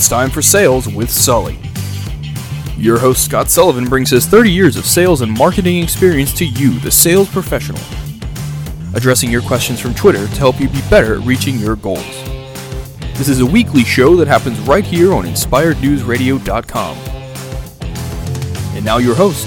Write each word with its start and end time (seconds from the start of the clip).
It's 0.00 0.08
time 0.08 0.30
for 0.30 0.40
Sales 0.40 0.88
with 0.88 1.10
Sully. 1.10 1.58
Your 2.78 2.98
host, 2.98 3.22
Scott 3.22 3.50
Sullivan, 3.50 3.84
brings 3.84 4.08
his 4.08 4.24
30 4.24 4.50
years 4.50 4.78
of 4.78 4.86
sales 4.86 5.20
and 5.20 5.30
marketing 5.30 5.82
experience 5.82 6.32
to 6.38 6.46
you, 6.46 6.78
the 6.78 6.90
sales 6.90 7.28
professional, 7.28 7.82
addressing 8.94 9.30
your 9.30 9.42
questions 9.42 9.78
from 9.78 9.92
Twitter 9.92 10.26
to 10.26 10.36
help 10.36 10.58
you 10.58 10.70
be 10.70 10.80
better 10.88 11.16
at 11.16 11.26
reaching 11.26 11.58
your 11.58 11.76
goals. 11.76 12.24
This 13.18 13.28
is 13.28 13.40
a 13.40 13.46
weekly 13.46 13.84
show 13.84 14.16
that 14.16 14.26
happens 14.26 14.58
right 14.60 14.86
here 14.86 15.12
on 15.12 15.24
InspiredNewsRadio.com. 15.24 16.96
And 18.74 18.82
now, 18.82 18.96
your 18.96 19.14
host, 19.14 19.46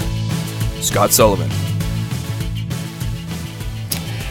Scott 0.80 1.10
Sullivan. 1.10 1.50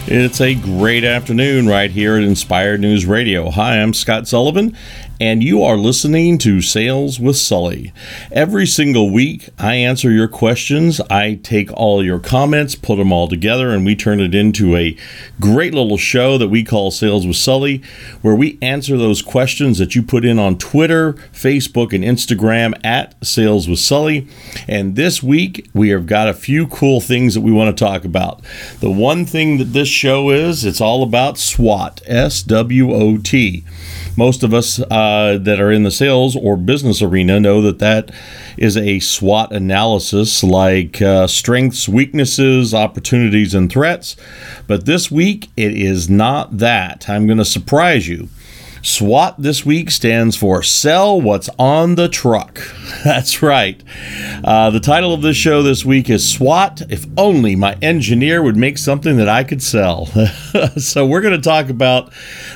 It's 0.05 0.41
a 0.41 0.53
great 0.53 1.05
afternoon 1.05 1.65
right 1.65 1.89
here 1.89 2.17
at 2.17 2.23
Inspired 2.23 2.81
News 2.81 3.05
Radio. 3.05 3.49
Hi, 3.49 3.81
I'm 3.81 3.93
Scott 3.93 4.27
Sullivan, 4.27 4.77
and 5.23 5.41
you 5.41 5.63
are 5.63 5.77
listening 5.77 6.37
to 6.37 6.61
Sales 6.61 7.17
with 7.17 7.37
Sully. 7.37 7.93
Every 8.29 8.67
single 8.67 9.09
week, 9.09 9.47
I 9.57 9.75
answer 9.75 10.11
your 10.11 10.27
questions. 10.27 10.99
I 11.09 11.35
take 11.35 11.71
all 11.71 12.03
your 12.03 12.19
comments, 12.19 12.75
put 12.75 12.97
them 12.97 13.13
all 13.13 13.29
together, 13.29 13.69
and 13.69 13.85
we 13.85 13.95
turn 13.95 14.19
it 14.19 14.35
into 14.35 14.75
a 14.75 14.97
great 15.39 15.73
little 15.73 15.95
show 15.95 16.37
that 16.37 16.49
we 16.49 16.65
call 16.65 16.91
Sales 16.91 17.25
with 17.25 17.37
Sully, 17.37 17.81
where 18.21 18.35
we 18.35 18.57
answer 18.61 18.97
those 18.97 19.21
questions 19.21 19.77
that 19.77 19.95
you 19.95 20.03
put 20.03 20.25
in 20.25 20.39
on 20.39 20.57
Twitter, 20.57 21.13
Facebook, 21.31 21.93
and 21.93 22.03
Instagram 22.03 22.77
at 22.83 23.15
Sales 23.25 23.69
with 23.69 23.79
Sully. 23.79 24.27
And 24.67 24.97
this 24.97 25.23
week, 25.23 25.69
we 25.73 25.87
have 25.91 26.05
got 26.05 26.27
a 26.27 26.33
few 26.33 26.67
cool 26.67 26.99
things 26.99 27.33
that 27.33 27.41
we 27.41 27.53
want 27.53 27.77
to 27.77 27.81
talk 27.81 28.03
about. 28.03 28.41
The 28.81 28.91
one 28.91 29.25
thing 29.25 29.57
that 29.59 29.71
this 29.71 29.87
show 29.87 30.31
is, 30.31 30.65
it's 30.65 30.81
all 30.81 31.01
about 31.01 31.37
SWOT, 31.37 32.01
S 32.07 32.43
W 32.43 32.91
O 32.93 33.17
T. 33.17 33.63
Most 34.15 34.43
of 34.43 34.53
us 34.53 34.79
uh, 34.79 35.39
that 35.41 35.59
are 35.59 35.71
in 35.71 35.83
the 35.83 35.91
sales 35.91 36.35
or 36.35 36.55
business 36.55 37.01
arena 37.01 37.39
know 37.39 37.61
that 37.61 37.79
that 37.79 38.11
is 38.57 38.77
a 38.77 38.99
SWOT 38.99 39.51
analysis 39.51 40.43
like 40.43 41.01
uh, 41.01 41.25
strengths, 41.25 41.89
weaknesses, 41.89 42.73
opportunities, 42.73 43.55
and 43.55 43.71
threats. 43.71 44.15
But 44.67 44.85
this 44.85 45.09
week, 45.09 45.49
it 45.57 45.73
is 45.75 46.09
not 46.09 46.59
that. 46.59 47.09
I'm 47.09 47.25
going 47.25 47.39
to 47.39 47.45
surprise 47.45 48.07
you. 48.07 48.29
SWOT 48.85 49.41
this 49.41 49.65
week 49.65 49.89
stands 49.89 50.35
for 50.35 50.61
Sell 50.61 51.19
What's 51.21 51.49
on 51.57 51.95
the 51.95 52.09
Truck. 52.09 52.59
That's 53.05 53.41
right. 53.41 53.81
Uh, 54.43 54.71
the 54.71 54.81
title 54.81 55.13
of 55.13 55.21
this 55.21 55.37
show 55.37 55.63
this 55.63 55.85
week 55.85 56.09
is 56.09 56.29
SWOT 56.29 56.81
If 56.91 57.05
Only 57.17 57.55
My 57.55 57.77
Engineer 57.81 58.43
Would 58.43 58.57
Make 58.57 58.77
Something 58.77 59.15
That 59.15 59.29
I 59.29 59.45
Could 59.45 59.63
Sell. 59.63 60.07
so, 60.77 61.05
we're 61.05 61.21
going 61.21 61.33
to 61.33 61.41
talk 61.41 61.69
about 61.69 62.11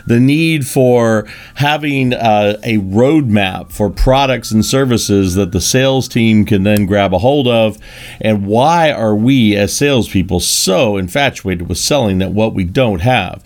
the 0.05 0.19
need 0.19 0.67
for 0.67 1.25
having 1.55 2.13
uh, 2.13 2.57
a 2.61 2.79
roadmap 2.79 3.71
for 3.71 3.89
products 3.89 4.51
and 4.51 4.65
services 4.65 5.35
that 5.35 5.53
the 5.53 5.61
sales 5.61 6.09
team 6.09 6.43
can 6.43 6.63
then 6.63 6.85
grab 6.85 7.13
a 7.13 7.19
hold 7.19 7.47
of. 7.47 7.77
And 8.19 8.45
why 8.45 8.91
are 8.91 9.15
we 9.15 9.55
as 9.55 9.73
salespeople 9.77 10.41
so 10.41 10.97
infatuated 10.97 11.69
with 11.69 11.77
selling 11.77 12.17
that 12.17 12.33
what 12.33 12.53
we 12.53 12.65
don't 12.65 12.99
have? 12.99 13.45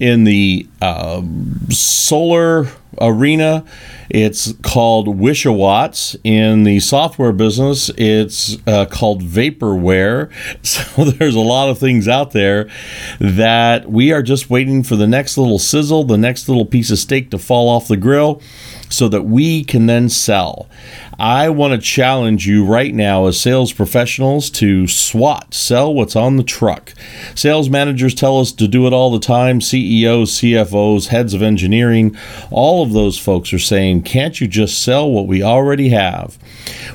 In 0.00 0.24
the 0.24 0.66
uh, 0.80 1.22
solar 1.68 2.66
arena. 3.00 3.64
It's 4.08 4.52
called 4.62 5.06
Wishawatts. 5.06 6.16
In 6.24 6.64
the 6.64 6.80
software 6.80 7.32
business, 7.32 7.90
it's 7.96 8.56
uh, 8.66 8.86
called 8.86 9.22
Vaporware. 9.22 10.30
So 10.70 11.04
there's 11.04 11.34
a 11.34 11.40
lot 11.40 11.68
of 11.68 11.78
things 11.78 12.06
out 12.06 12.32
there 12.32 12.68
that 13.18 13.90
we 13.90 14.12
are 14.12 14.22
just 14.22 14.50
waiting 14.50 14.82
for 14.82 14.96
the 14.96 15.06
next 15.06 15.36
little 15.36 15.58
sizzle, 15.58 16.04
the 16.04 16.18
next 16.18 16.48
little 16.48 16.64
piece 16.64 16.90
of 16.90 16.98
steak 16.98 17.30
to 17.30 17.38
fall 17.38 17.68
off 17.68 17.88
the 17.88 17.96
grill 17.96 18.40
so 18.88 19.08
that 19.08 19.22
we 19.22 19.64
can 19.64 19.86
then 19.86 20.08
sell. 20.08 20.68
I 21.20 21.50
want 21.50 21.74
to 21.74 21.78
challenge 21.78 22.46
you 22.46 22.64
right 22.64 22.94
now 22.94 23.26
as 23.26 23.38
sales 23.38 23.74
professionals 23.74 24.48
to 24.52 24.86
SWOT, 24.86 25.52
sell 25.52 25.92
what's 25.92 26.16
on 26.16 26.38
the 26.38 26.42
truck. 26.42 26.94
Sales 27.34 27.68
managers 27.68 28.14
tell 28.14 28.40
us 28.40 28.52
to 28.52 28.66
do 28.66 28.86
it 28.86 28.94
all 28.94 29.10
the 29.10 29.20
time. 29.20 29.60
CEOs, 29.60 30.40
CFOs, 30.40 31.08
heads 31.08 31.34
of 31.34 31.42
engineering, 31.42 32.16
all 32.50 32.82
of 32.82 32.94
those 32.94 33.18
folks 33.18 33.52
are 33.52 33.58
saying, 33.58 34.00
can't 34.00 34.40
you 34.40 34.48
just 34.48 34.82
sell 34.82 35.10
what 35.10 35.26
we 35.26 35.42
already 35.42 35.90
have? 35.90 36.38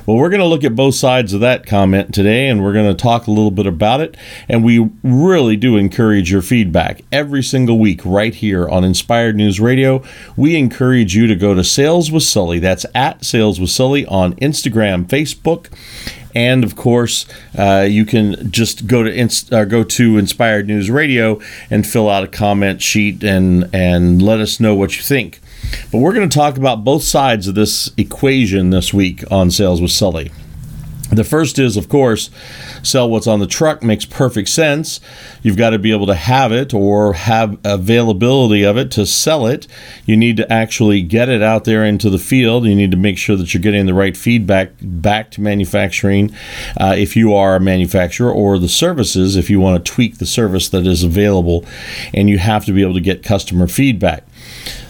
Well, 0.06 0.16
we're 0.16 0.30
going 0.30 0.40
to 0.40 0.46
look 0.46 0.64
at 0.64 0.74
both 0.74 0.96
sides 0.96 1.32
of 1.32 1.40
that 1.42 1.64
comment 1.64 2.12
today 2.12 2.48
and 2.48 2.64
we're 2.64 2.72
going 2.72 2.90
to 2.90 3.00
talk 3.00 3.28
a 3.28 3.32
little 3.32 3.52
bit 3.52 3.66
about 3.68 4.00
it. 4.00 4.16
And 4.48 4.64
we 4.64 4.90
really 5.04 5.56
do 5.56 5.76
encourage 5.76 6.32
your 6.32 6.42
feedback 6.42 7.02
every 7.12 7.44
single 7.44 7.78
week 7.78 8.00
right 8.04 8.34
here 8.34 8.68
on 8.68 8.82
Inspired 8.82 9.36
News 9.36 9.60
Radio. 9.60 10.02
We 10.36 10.56
encourage 10.56 11.14
you 11.14 11.28
to 11.28 11.36
go 11.36 11.54
to 11.54 11.62
Sales 11.62 12.10
with 12.10 12.24
Sully. 12.24 12.58
That's 12.58 12.86
at 12.92 13.24
Sales 13.24 13.60
with 13.60 13.70
Sully 13.70 14.04
on 14.06 14.15
Instagram, 14.36 15.06
Facebook, 15.06 15.68
and 16.34 16.64
of 16.64 16.76
course, 16.76 17.24
uh, 17.56 17.86
you 17.88 18.04
can 18.04 18.50
just 18.50 18.86
go 18.86 19.02
to 19.02 19.10
inst- 19.10 19.52
uh, 19.52 19.64
go 19.64 19.82
to 19.82 20.18
Inspired 20.18 20.68
News 20.68 20.90
Radio 20.90 21.40
and 21.70 21.86
fill 21.86 22.10
out 22.10 22.24
a 22.24 22.28
comment 22.28 22.82
sheet 22.82 23.24
and 23.24 23.68
and 23.72 24.20
let 24.20 24.40
us 24.40 24.60
know 24.60 24.74
what 24.74 24.96
you 24.96 25.02
think. 25.02 25.40
But 25.90 25.98
we're 25.98 26.12
going 26.12 26.28
to 26.28 26.36
talk 26.36 26.58
about 26.58 26.84
both 26.84 27.02
sides 27.02 27.48
of 27.48 27.54
this 27.54 27.90
equation 27.96 28.70
this 28.70 28.92
week 28.92 29.24
on 29.30 29.50
Sales 29.50 29.80
with 29.80 29.90
Sully. 29.90 30.30
The 31.10 31.24
first 31.24 31.58
is, 31.58 31.76
of 31.76 31.88
course, 31.88 32.30
sell 32.82 33.08
what's 33.08 33.28
on 33.28 33.38
the 33.38 33.46
truck 33.46 33.82
makes 33.82 34.04
perfect 34.04 34.48
sense. 34.48 35.00
You've 35.40 35.56
got 35.56 35.70
to 35.70 35.78
be 35.78 35.92
able 35.92 36.06
to 36.06 36.14
have 36.14 36.50
it 36.50 36.74
or 36.74 37.12
have 37.12 37.58
availability 37.64 38.64
of 38.64 38.76
it 38.76 38.90
to 38.92 39.06
sell 39.06 39.46
it. 39.46 39.68
You 40.04 40.16
need 40.16 40.36
to 40.38 40.52
actually 40.52 41.02
get 41.02 41.28
it 41.28 41.42
out 41.42 41.64
there 41.64 41.84
into 41.84 42.10
the 42.10 42.18
field. 42.18 42.66
You 42.66 42.74
need 42.74 42.90
to 42.90 42.96
make 42.96 43.18
sure 43.18 43.36
that 43.36 43.54
you're 43.54 43.62
getting 43.62 43.86
the 43.86 43.94
right 43.94 44.16
feedback 44.16 44.72
back 44.82 45.30
to 45.32 45.40
manufacturing 45.40 46.34
uh, 46.80 46.96
if 46.98 47.14
you 47.14 47.34
are 47.34 47.54
a 47.54 47.60
manufacturer 47.60 48.30
or 48.30 48.58
the 48.58 48.68
services 48.68 49.36
if 49.36 49.48
you 49.48 49.60
want 49.60 49.84
to 49.84 49.92
tweak 49.92 50.18
the 50.18 50.26
service 50.26 50.68
that 50.70 50.86
is 50.86 51.04
available. 51.04 51.64
And 52.12 52.28
you 52.28 52.38
have 52.38 52.64
to 52.64 52.72
be 52.72 52.82
able 52.82 52.94
to 52.94 53.00
get 53.00 53.22
customer 53.22 53.68
feedback. 53.68 54.24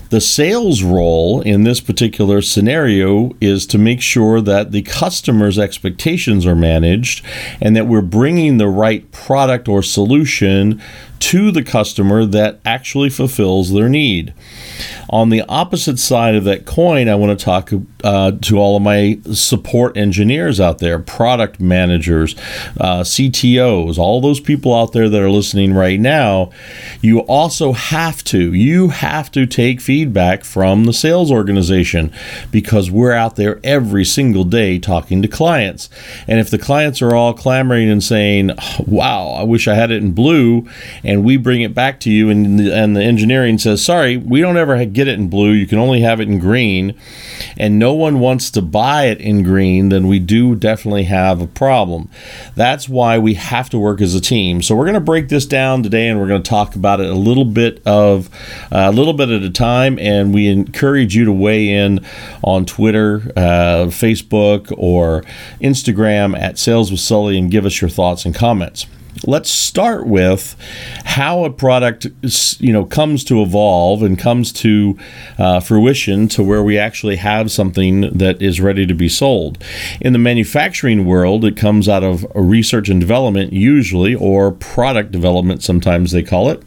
The 0.08 0.20
sales 0.20 0.84
role 0.84 1.40
in 1.40 1.64
this 1.64 1.80
particular 1.80 2.40
scenario 2.40 3.32
is 3.40 3.66
to 3.66 3.78
make 3.78 4.00
sure 4.00 4.40
that 4.40 4.70
the 4.70 4.82
customer's 4.82 5.58
expectations 5.58 6.46
are 6.46 6.54
managed 6.54 7.24
and 7.60 7.74
that 7.74 7.88
we're 7.88 8.02
bringing 8.02 8.58
the 8.58 8.68
right 8.68 9.10
product 9.10 9.66
or 9.66 9.82
solution 9.82 10.80
to 11.18 11.50
the 11.50 11.62
customer 11.62 12.24
that 12.24 12.60
actually 12.64 13.10
fulfills 13.10 13.72
their 13.72 13.88
need. 13.88 14.34
On 15.08 15.30
the 15.30 15.42
opposite 15.48 15.98
side 15.98 16.34
of 16.34 16.44
that 16.44 16.66
coin, 16.66 17.08
I 17.08 17.14
want 17.14 17.38
to 17.38 17.44
talk 17.44 17.70
uh, 18.04 18.32
to 18.42 18.58
all 18.58 18.76
of 18.76 18.82
my 18.82 19.18
support 19.32 19.96
engineers 19.96 20.60
out 20.60 20.78
there, 20.78 20.98
product 20.98 21.60
managers, 21.60 22.34
uh, 22.80 23.00
CTOs, 23.00 23.98
all 23.98 24.20
those 24.20 24.40
people 24.40 24.74
out 24.74 24.92
there 24.92 25.08
that 25.08 25.20
are 25.20 25.30
listening 25.30 25.74
right 25.74 25.98
now. 25.98 26.50
You 27.00 27.20
also 27.20 27.72
have 27.72 28.22
to, 28.24 28.52
you 28.52 28.88
have 28.88 29.30
to 29.32 29.46
take 29.46 29.80
feedback 29.80 30.44
from 30.44 30.84
the 30.84 30.92
sales 30.92 31.30
organization 31.30 32.12
because 32.50 32.90
we're 32.90 33.12
out 33.12 33.36
there 33.36 33.60
every 33.64 34.04
single 34.04 34.44
day 34.44 34.78
talking 34.78 35.22
to 35.22 35.28
clients. 35.28 35.88
And 36.28 36.38
if 36.40 36.50
the 36.50 36.58
clients 36.58 37.00
are 37.02 37.14
all 37.14 37.34
clamoring 37.34 37.88
and 37.88 38.02
saying, 38.02 38.50
wow, 38.86 39.28
I 39.30 39.42
wish 39.42 39.68
I 39.68 39.74
had 39.74 39.90
it 39.90 40.02
in 40.02 40.12
blue, 40.12 40.68
and 41.06 41.24
we 41.24 41.36
bring 41.36 41.62
it 41.62 41.72
back 41.72 42.00
to 42.00 42.10
you, 42.10 42.28
and 42.28 42.58
the, 42.58 42.74
and 42.74 42.96
the 42.96 43.02
engineering 43.02 43.58
says, 43.58 43.82
sorry, 43.82 44.16
we 44.16 44.40
don't 44.40 44.56
ever 44.56 44.84
get 44.84 45.06
it 45.06 45.16
in 45.16 45.28
blue. 45.28 45.52
You 45.52 45.66
can 45.66 45.78
only 45.78 46.00
have 46.00 46.20
it 46.20 46.28
in 46.28 46.40
green, 46.40 46.98
and 47.56 47.78
no 47.78 47.94
one 47.94 48.18
wants 48.18 48.50
to 48.50 48.60
buy 48.60 49.04
it 49.04 49.20
in 49.20 49.44
green, 49.44 49.90
then 49.90 50.08
we 50.08 50.18
do 50.18 50.56
definitely 50.56 51.04
have 51.04 51.40
a 51.40 51.46
problem. 51.46 52.10
That's 52.56 52.88
why 52.88 53.18
we 53.18 53.34
have 53.34 53.70
to 53.70 53.78
work 53.78 54.00
as 54.00 54.16
a 54.16 54.20
team. 54.20 54.62
So 54.62 54.74
we're 54.74 54.84
going 54.84 54.94
to 54.94 55.00
break 55.00 55.28
this 55.28 55.46
down 55.46 55.84
today, 55.84 56.08
and 56.08 56.18
we're 56.18 56.26
going 56.26 56.42
to 56.42 56.50
talk 56.50 56.74
about 56.74 57.00
it 57.00 57.08
a 57.08 57.14
little 57.14 57.44
bit 57.44 57.80
of 57.86 58.28
uh, 58.72 58.90
a 58.90 58.92
little 58.92 59.12
bit 59.12 59.28
at 59.28 59.42
a 59.42 59.50
time. 59.50 60.00
And 60.00 60.34
we 60.34 60.48
encourage 60.48 61.14
you 61.14 61.24
to 61.24 61.32
weigh 61.32 61.68
in 61.68 62.04
on 62.42 62.66
Twitter, 62.66 63.32
uh, 63.36 63.86
Facebook, 63.86 64.74
or 64.76 65.22
Instagram 65.60 66.36
at 66.36 66.58
Sales 66.58 66.90
with 66.90 67.00
Sully 67.00 67.38
and 67.38 67.48
give 67.48 67.64
us 67.64 67.80
your 67.80 67.90
thoughts 67.90 68.24
and 68.24 68.34
comments 68.34 68.86
let's 69.24 69.50
start 69.50 70.06
with 70.06 70.56
how 71.04 71.44
a 71.44 71.50
product 71.50 72.06
you 72.60 72.72
know 72.72 72.84
comes 72.84 73.24
to 73.24 73.40
evolve 73.42 74.02
and 74.02 74.18
comes 74.18 74.52
to 74.52 74.98
uh, 75.38 75.60
fruition 75.60 76.28
to 76.28 76.42
where 76.42 76.62
we 76.62 76.78
actually 76.78 77.16
have 77.16 77.50
something 77.50 78.02
that 78.16 78.40
is 78.42 78.60
ready 78.60 78.86
to 78.86 78.94
be 78.94 79.08
sold 79.08 79.62
in 80.00 80.12
the 80.12 80.18
manufacturing 80.18 81.04
world 81.04 81.44
it 81.44 81.56
comes 81.56 81.88
out 81.88 82.02
of 82.02 82.26
research 82.34 82.88
and 82.88 83.00
development 83.00 83.52
usually 83.52 84.14
or 84.14 84.52
product 84.52 85.10
development 85.12 85.62
sometimes 85.62 86.12
they 86.12 86.22
call 86.22 86.50
it 86.50 86.62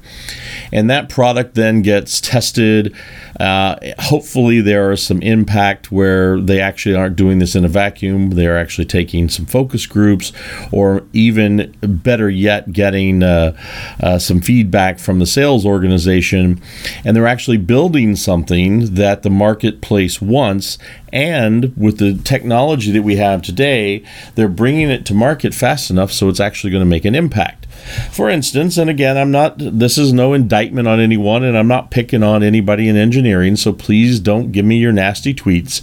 and 0.71 0.89
that 0.89 1.09
product 1.09 1.55
then 1.55 1.81
gets 1.81 2.19
tested 2.21 2.95
uh, 3.39 3.77
hopefully, 3.99 4.59
there 4.59 4.91
is 4.91 5.01
some 5.01 5.21
impact 5.21 5.91
where 5.91 6.39
they 6.41 6.59
actually 6.59 6.93
aren't 6.93 7.15
doing 7.15 7.39
this 7.39 7.55
in 7.55 7.63
a 7.63 7.69
vacuum. 7.69 8.31
They're 8.31 8.57
actually 8.57 8.85
taking 8.85 9.29
some 9.29 9.45
focus 9.45 9.85
groups, 9.85 10.33
or 10.71 11.03
even 11.13 11.73
better 11.81 12.29
yet 12.39 12.71
getting 12.71 13.23
uh, 13.23 13.55
uh, 14.01 14.17
some 14.17 14.41
feedback 14.41 14.99
from 14.99 15.19
the 15.19 15.25
sales 15.25 15.65
organization, 15.65 16.61
and 17.03 17.15
they're 17.15 17.27
actually 17.27 17.57
building 17.57 18.15
something 18.15 18.95
that 18.95 19.23
the 19.23 19.29
marketplace 19.29 20.21
wants. 20.21 20.77
And 21.11 21.75
with 21.75 21.97
the 21.97 22.13
technology 22.23 22.91
that 22.91 23.03
we 23.03 23.15
have 23.17 23.41
today, 23.41 24.03
they're 24.35 24.47
bringing 24.47 24.89
it 24.89 25.05
to 25.07 25.13
market 25.13 25.53
fast 25.53 25.89
enough 25.89 26.11
so 26.11 26.29
it's 26.29 26.39
actually 26.39 26.71
going 26.71 26.81
to 26.81 26.89
make 26.89 27.05
an 27.05 27.15
impact. 27.15 27.65
For 28.11 28.29
instance, 28.29 28.77
and 28.77 28.89
again, 28.89 29.17
I'm 29.17 29.31
not, 29.31 29.55
this 29.57 29.97
is 29.97 30.11
no 30.11 30.33
indictment 30.33 30.87
on 30.87 30.99
anyone, 30.99 31.43
and 31.43 31.57
I'm 31.57 31.67
not 31.67 31.91
picking 31.91 32.23
on 32.23 32.43
anybody 32.43 32.87
in 32.87 32.97
engineering, 32.97 33.55
so 33.55 33.71
please 33.71 34.19
don't 34.19 34.51
give 34.51 34.65
me 34.65 34.77
your 34.77 34.91
nasty 34.91 35.33
tweets. 35.33 35.81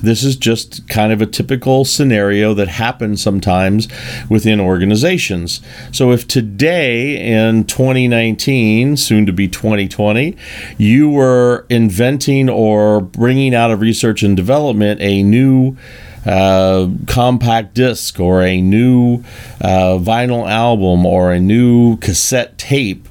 This 0.00 0.24
is 0.24 0.36
just 0.36 0.88
kind 0.88 1.12
of 1.12 1.20
a 1.20 1.26
typical 1.26 1.84
scenario 1.84 2.54
that 2.54 2.68
happens 2.68 3.22
sometimes 3.22 3.86
within 4.30 4.60
organizations. 4.60 5.60
So 5.92 6.10
if 6.10 6.26
today 6.26 7.16
in 7.16 7.64
2019, 7.64 8.96
soon 8.96 9.26
to 9.26 9.32
be 9.32 9.46
2020, 9.46 10.36
you 10.78 11.10
were 11.10 11.66
inventing 11.68 12.48
or 12.48 13.00
bringing 13.00 13.54
out 13.54 13.70
of 13.70 13.80
research 13.80 14.22
and 14.22 14.36
development 14.36 14.55
a 15.00 15.22
new 15.22 15.76
uh, 16.24 16.88
compact 17.06 17.74
disc 17.74 18.18
or 18.18 18.42
a 18.42 18.60
new 18.60 19.22
uh, 19.60 19.96
vinyl 19.98 20.48
album 20.48 21.06
or 21.06 21.32
a 21.32 21.38
new 21.38 21.96
cassette 21.98 22.58
tape, 22.58 23.08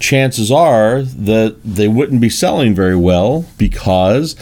chances 0.00 0.50
are 0.50 1.02
that 1.02 1.56
they 1.64 1.88
wouldn't 1.88 2.20
be 2.20 2.28
selling 2.28 2.74
very 2.74 2.96
well 2.96 3.44
because 3.56 4.34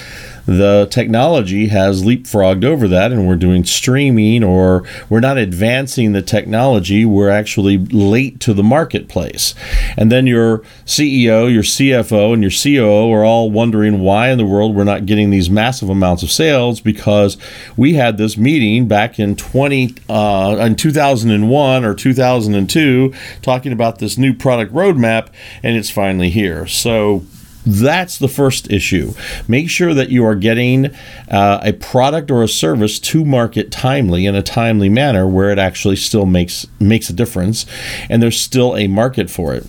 the 0.47 0.87
technology 0.91 1.69
has 1.69 2.03
leapfrogged 2.03 2.65
over 2.65 2.87
that 2.89 3.13
and 3.13 3.27
we're 3.27 3.37
doing 3.37 3.65
streaming 3.65 4.45
or 4.45 4.85
we're 5.09 5.21
not 5.21 5.39
advancing 5.39 6.13
the 6.13 6.23
technology 6.23 7.05
we're 7.05 7.31
actually 7.31 7.79
late 7.79 8.41
to 8.41 8.53
the 8.53 8.63
marketplace. 8.63 9.55
And 9.97 10.11
then 10.11 10.27
your 10.27 10.59
ceo 10.87 11.53
your 11.53 11.63
cfo 11.63 12.33
and 12.33 12.43
your 12.43 12.51
coo 12.51 13.13
are 13.13 13.25
all 13.25 13.51
wondering 13.51 14.01
why 14.01 14.29
in 14.31 14.39
the 14.39 14.45
world 14.45 14.75
we're 14.75 14.85
not 14.85 15.07
getting 15.07 15.31
these 15.31 15.49
massive 15.49 15.89
amounts 15.89 16.23
of 16.23 16.31
sales 16.31 16.81
because 16.81 17.37
we 17.77 17.95
had 17.95 18.19
this 18.19 18.37
meeting 18.37 18.87
back 18.87 19.19
in 19.19 19.37
20 19.37 19.95
uh, 20.09 20.57
in 20.61 20.77
2001 20.77 21.85
or 21.85 21.95
2002 21.95 23.15
talking 23.43 23.73
about 23.73 23.99
this 23.99 24.19
new 24.19 24.35
product 24.35 24.73
roadmap 24.73 25.29
and 25.63 25.77
it's 25.77 25.91
finally 25.91 26.31
here. 26.31 26.67
So 26.67 27.25
that's 27.67 28.19
the 28.19 28.29
first 28.29 28.71
issue. 28.71 29.15
Make 29.49 29.71
sure 29.71 29.95
that 29.95 30.11
you 30.11 30.25
are 30.25 30.35
getting 30.35 30.95
uh, 31.31 31.61
a 31.63 31.73
product 31.73 32.31
or 32.31 32.43
a 32.43 32.49
service 32.49 32.99
to 33.01 33.25
market 33.25 33.71
timely 33.71 34.27
in 34.27 34.35
a 34.35 34.43
timely 34.43 34.89
manner 34.89 35.27
where 35.27 35.51
it 35.51 35.59
actually 35.59 35.97
still 35.97 36.27
makes 36.27 36.67
makes 36.79 37.09
a 37.09 37.13
difference 37.13 37.65
and 38.11 38.23
there's 38.23 38.39
still 38.39 38.77
a 38.77 38.87
market 38.87 39.31
for 39.31 39.55
it. 39.55 39.65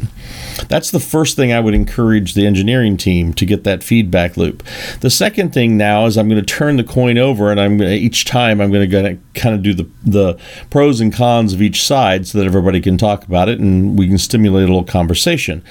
That's 0.68 0.92
the 0.92 1.00
first 1.00 1.36
thing 1.36 1.54
I 1.54 1.60
would 1.60 1.74
encourage 1.74 2.34
the 2.34 2.46
engineering 2.46 2.98
team 2.98 3.34
to 3.34 3.46
get 3.46 3.64
that 3.64 3.84
feedback 3.84 4.36
loop. 4.36 4.64
The 5.00 5.10
second 5.10 5.54
thing 5.54 5.78
now 5.78 6.06
is 6.06 6.18
I'm 6.18 6.28
going 6.28 6.44
to 6.44 6.54
turn 6.54 6.78
the 6.78 6.84
coin 6.84 7.18
over 7.18 7.52
and 7.52 7.60
I'm 7.60 7.78
going 7.78 7.90
to, 7.90 7.96
each 7.96 8.26
time 8.26 8.60
I'm 8.60 8.72
going 8.72 8.90
to 8.90 9.18
kind 9.34 9.56
of 9.56 9.64
do 9.64 9.74
the 9.74 9.90
the 10.04 10.38
pros 10.70 11.00
and 11.00 11.14
cons 11.14 11.54
of 11.54 11.62
each 11.62 11.84
side 11.84 12.28
so 12.28 12.38
that 12.38 12.46
everybody 12.46 12.82
can 12.82 12.98
talk 12.98 13.26
about 13.26 13.48
it 13.48 13.60
and 13.60 13.98
we 13.98 14.08
can 14.08 14.18
stimulate 14.18 14.64
a 14.64 14.68
little 14.68 14.84
conversation. 14.84 15.64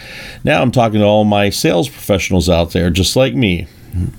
Now 0.43 0.63
I'm 0.63 0.71
talking 0.71 1.01
to 1.01 1.05
all 1.05 1.25
my 1.25 1.51
sales 1.51 1.89
professionals 1.89 2.14
out 2.49 2.71
there 2.71 2.91
just 2.91 3.17
like 3.17 3.35
me 3.35 3.67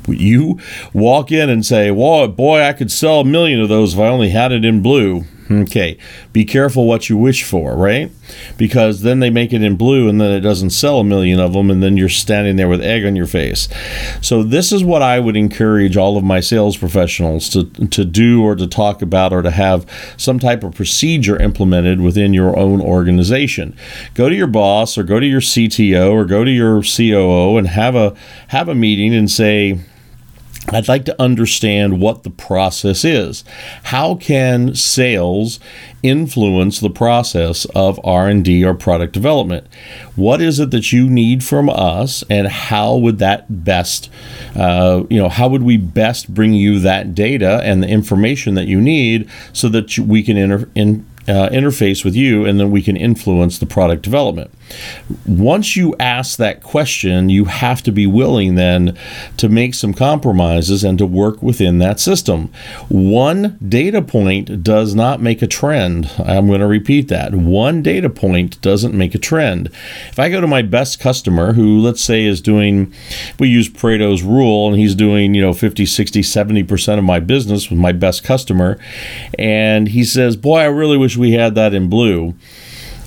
you 0.08 0.60
walk 0.94 1.32
in 1.32 1.50
and 1.50 1.66
say, 1.66 1.92
"Whoa, 1.92 2.28
boy, 2.28 2.62
I 2.62 2.74
could 2.74 2.92
sell 2.92 3.22
a 3.22 3.26
million 3.26 3.60
of 3.62 3.70
those 3.70 3.94
if 3.94 4.00
I 4.00 4.08
only 4.08 4.30
had 4.30 4.52
it 4.52 4.66
in 4.66 4.82
blue." 4.82 5.26
Okay, 5.50 5.98
be 6.34 6.44
careful 6.44 6.88
what 6.88 7.08
you 7.08 7.18
wish 7.18 7.44
for, 7.44 7.76
right? 7.76 8.12
Because 8.58 9.02
then 9.02 9.20
they 9.20 9.30
make 9.30 9.54
it 9.54 9.62
in 9.62 9.76
blue 9.76 10.10
and 10.10 10.20
then 10.20 10.32
it 10.32 10.40
doesn't 10.40 10.72
sell 10.72 11.00
a 11.00 11.04
million 11.04 11.40
of 11.40 11.54
them, 11.54 11.70
and 11.70 11.84
then 11.84 11.98
you're 11.98 12.10
standing 12.10 12.56
there 12.56 12.68
with 12.68 12.82
egg 12.82 13.06
on 13.06 13.16
your 13.16 13.28
face. 13.28 13.70
So, 14.22 14.42
this 14.42 14.72
is 14.72 14.84
what 14.84 15.04
I 15.04 15.20
would 15.20 15.38
encourage 15.38 15.98
all 15.98 16.18
of 16.18 16.24
my 16.24 16.40
sales 16.40 16.78
professionals 16.78 17.48
to, 17.50 17.66
to 17.66 18.04
do 18.04 18.44
or 18.44 18.56
to 18.56 18.66
talk 18.66 19.04
about 19.04 19.34
or 19.34 19.44
to 19.44 19.52
have 19.52 19.86
some 20.18 20.40
type 20.40 20.64
of 20.64 20.74
procedure 20.74 21.40
implemented 21.40 22.02
within 22.02 22.34
your 22.34 22.58
own 22.58 22.82
organization. 22.82 23.78
Go 24.16 24.30
to 24.30 24.36
your 24.36 24.48
boss 24.48 24.98
or 24.98 25.04
go 25.04 25.20
to 25.20 25.28
your 25.28 25.42
CTO 25.42 26.12
or 26.12 26.26
go 26.26 26.44
to 26.44 26.52
your 26.52 26.82
COO 26.82 27.58
and 27.58 27.68
have 27.68 27.96
a 27.96 28.16
have 28.48 28.68
a 28.68 28.74
meeting 28.74 29.14
and 29.14 29.30
say, 29.30 29.80
I'd 30.70 30.88
like 30.88 31.06
to 31.06 31.22
understand 31.22 32.02
what 32.02 32.24
the 32.24 32.30
process 32.30 33.06
is. 33.06 33.44
How 33.84 34.16
can 34.16 34.74
sales 34.74 35.60
influence 36.02 36.80
the 36.80 36.90
process 36.90 37.66
of 37.76 38.00
R&D 38.04 38.66
or 38.66 38.74
product 38.74 39.14
development? 39.14 39.68
What 40.16 40.42
is 40.42 40.60
it 40.60 40.72
that 40.72 40.92
you 40.92 41.10
need 41.10 41.44
from 41.44 41.70
us, 41.70 42.24
and 42.30 42.48
how 42.48 42.96
would 42.96 43.20
that 43.20 43.64
best, 43.64 44.10
uh, 44.56 45.04
you 45.10 45.20
know, 45.20 45.30
how 45.30 45.50
would 45.50 45.64
we 45.64 45.78
best 45.78 46.34
bring 46.34 46.54
you 46.54 46.80
that 46.80 47.14
data 47.14 47.62
and 47.64 47.84
the 47.84 47.88
information 47.88 48.56
that 48.56 48.68
you 48.68 48.82
need 48.82 49.30
so 49.54 49.70
that 49.70 49.98
we 50.00 50.24
can 50.24 50.36
inter- 50.36 50.70
in, 50.74 51.06
uh, 51.28 51.50
interface 51.50 52.06
with 52.06 52.16
you 52.16 52.46
and 52.46 52.60
then 52.60 52.72
we 52.72 52.82
can 52.82 52.96
influence 52.96 53.58
the 53.58 53.66
product 53.66 54.02
development. 54.04 54.52
Once 55.26 55.76
you 55.76 55.96
ask 56.00 56.38
that 56.38 56.64
question, 56.64 57.30
you 57.30 57.46
have 57.46 57.84
to 57.84 57.92
be 57.92 58.08
willing 58.08 58.56
then 58.56 58.98
to 59.38 59.48
make 59.48 59.74
some 59.74 59.94
compromises 59.94 60.84
and 60.84 60.98
to 60.98 61.06
work 61.06 61.42
within 61.44 61.78
that 61.78 62.00
system. 62.00 62.52
One 62.90 63.58
data 63.68 64.02
point 64.02 64.64
does 64.64 64.96
not 64.96 65.22
make 65.22 65.42
a 65.42 65.48
trend. 65.48 66.10
I'm 66.18 66.48
going 66.48 66.60
to 66.60 66.68
repeat 66.68 67.08
that. 67.10 67.34
One 67.36 67.82
data 67.82 68.10
point 68.10 68.60
doesn't 68.62 68.94
make 68.94 69.14
a 69.14 69.20
trend. 69.20 69.68
If 70.10 70.20
I 70.20 70.30
go 70.30 70.42
to 70.42 70.48
my 70.48 70.62
best 70.62 71.00
customer 71.00 71.54
who 71.54 71.80
let's 71.80 72.02
say 72.02 72.26
is 72.26 72.42
doing 72.42 72.94
we 73.40 73.48
use 73.48 73.70
Pareto's 73.70 74.24
rule 74.24 74.68
and 74.68 74.78
he's 74.78 74.96
doing, 74.96 75.34
you 75.34 75.42
know, 75.42 75.54
50, 75.54 75.86
60, 75.86 76.22
70% 76.22 76.98
of 76.98 77.04
my 77.04 77.20
business 77.20 77.70
with 77.70 77.80
my 77.80 77.92
best 77.92 78.24
customer 78.24 78.80
and 79.38 79.90
he 79.90 80.04
says, 80.04 80.36
"Boy, 80.36 80.60
I 80.60 80.66
really 80.66 80.98
wish 80.98 81.18
we 81.18 81.34
had 81.34 81.56
that 81.56 81.74
in 81.74 81.88
blue." 81.88 82.34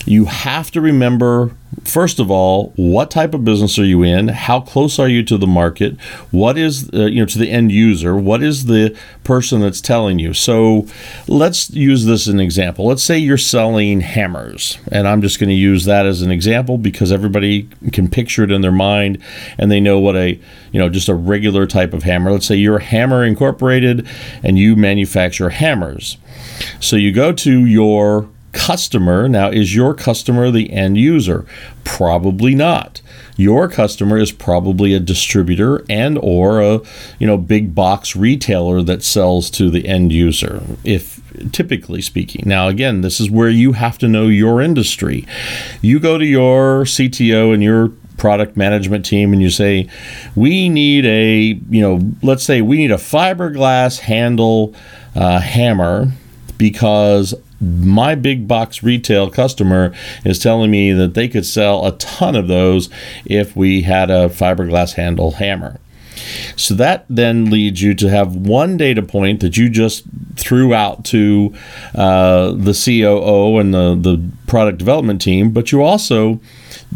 You 0.05 0.25
have 0.25 0.71
to 0.71 0.81
remember 0.81 1.51
first 1.83 2.19
of 2.19 2.29
all 2.31 2.73
what 2.75 3.11
type 3.11 3.33
of 3.33 3.45
business 3.45 3.77
are 3.77 3.85
you 3.85 4.03
in? 4.03 4.27
How 4.29 4.59
close 4.59 4.99
are 4.99 5.07
you 5.07 5.23
to 5.23 5.37
the 5.37 5.47
market? 5.47 5.99
What 6.31 6.57
is 6.57 6.89
uh, 6.93 7.05
you 7.05 7.19
know 7.19 7.25
to 7.25 7.37
the 7.37 7.49
end 7.49 7.71
user? 7.71 8.15
What 8.15 8.41
is 8.41 8.65
the 8.65 8.97
person 9.23 9.61
that's 9.61 9.81
telling 9.81 10.19
you? 10.19 10.33
So 10.33 10.87
let's 11.27 11.69
use 11.69 12.05
this 12.05 12.27
as 12.27 12.33
an 12.33 12.39
example. 12.39 12.87
Let's 12.87 13.03
say 13.03 13.17
you're 13.17 13.37
selling 13.37 14.01
hammers 14.01 14.77
and 14.91 15.07
i'm 15.07 15.21
just 15.21 15.39
going 15.39 15.49
to 15.49 15.55
use 15.55 15.85
that 15.85 16.05
as 16.05 16.21
an 16.21 16.31
example 16.31 16.77
because 16.77 17.11
everybody 17.11 17.69
can 17.91 18.09
picture 18.09 18.43
it 18.43 18.51
in 18.51 18.61
their 18.61 18.71
mind 18.71 19.21
and 19.57 19.71
they 19.71 19.79
know 19.79 19.99
what 19.99 20.15
a 20.15 20.39
you 20.71 20.79
know 20.79 20.89
just 20.89 21.09
a 21.09 21.15
regular 21.15 21.65
type 21.67 21.93
of 21.93 22.03
hammer. 22.03 22.31
Let's 22.31 22.45
say 22.45 22.55
you're 22.55 22.79
hammer 22.79 23.23
incorporated 23.23 24.07
and 24.43 24.57
you 24.57 24.75
manufacture 24.75 25.49
hammers. 25.49 26.17
So 26.79 26.95
you 26.95 27.11
go 27.11 27.31
to 27.33 27.65
your 27.65 28.29
customer. 28.51 29.27
Now, 29.27 29.49
is 29.49 29.75
your 29.75 29.93
customer 29.93 30.51
the 30.51 30.71
end 30.71 30.97
user? 30.97 31.45
Probably 31.83 32.55
not. 32.55 33.01
Your 33.37 33.69
customer 33.69 34.17
is 34.17 34.31
probably 34.31 34.93
a 34.93 34.99
distributor 34.99 35.85
and 35.89 36.17
or 36.21 36.61
a 36.61 36.81
you 37.19 37.27
know 37.27 37.37
big 37.37 37.73
box 37.73 38.15
retailer 38.15 38.81
that 38.83 39.03
sells 39.03 39.49
to 39.51 39.69
the 39.69 39.87
end 39.87 40.11
user. 40.11 40.61
If 40.83 41.21
typically 41.51 42.01
speaking. 42.01 42.43
Now, 42.45 42.67
again, 42.67 43.01
this 43.01 43.19
is 43.19 43.29
where 43.29 43.49
you 43.49 43.73
have 43.73 43.97
to 43.99 44.07
know 44.07 44.27
your 44.27 44.61
industry. 44.61 45.25
You 45.81 45.99
go 45.99 46.17
to 46.17 46.25
your 46.25 46.83
CTO 46.83 47.53
and 47.53 47.63
your 47.63 47.89
product 48.17 48.57
management 48.57 49.05
team 49.05 49.31
and 49.31 49.41
you 49.41 49.49
say 49.49 49.87
we 50.35 50.67
need 50.67 51.05
a 51.05 51.57
you 51.69 51.81
know 51.81 52.01
let's 52.21 52.43
say 52.43 52.61
we 52.61 52.75
need 52.75 52.91
a 52.91 52.97
fiberglass 52.97 53.99
handle 53.99 54.75
uh, 55.15 55.39
hammer 55.39 56.11
because 56.57 57.33
my 57.61 58.15
big 58.15 58.47
box 58.47 58.83
retail 58.83 59.29
customer 59.29 59.93
is 60.23 60.39
telling 60.39 60.71
me 60.71 60.91
that 60.93 61.13
they 61.13 61.27
could 61.27 61.45
sell 61.45 61.85
a 61.85 61.97
ton 61.97 62.35
of 62.35 62.47
those 62.47 62.89
if 63.25 63.55
we 63.55 63.81
had 63.81 64.09
a 64.09 64.29
fiberglass 64.29 64.93
handle 64.93 65.31
hammer. 65.31 65.79
So 66.55 66.73
that 66.75 67.05
then 67.09 67.49
leads 67.49 67.81
you 67.81 67.93
to 67.95 68.09
have 68.09 68.35
one 68.35 68.77
data 68.77 69.01
point 69.01 69.39
that 69.39 69.57
you 69.57 69.69
just 69.69 70.03
threw 70.35 70.73
out 70.73 71.05
to 71.05 71.53
uh, 71.95 72.51
the 72.51 72.73
COO 72.73 73.57
and 73.57 73.73
the, 73.73 73.95
the 73.95 74.29
product 74.49 74.79
development 74.79 75.21
team, 75.21 75.51
but 75.51 75.71
you 75.71 75.81
also 75.81 76.39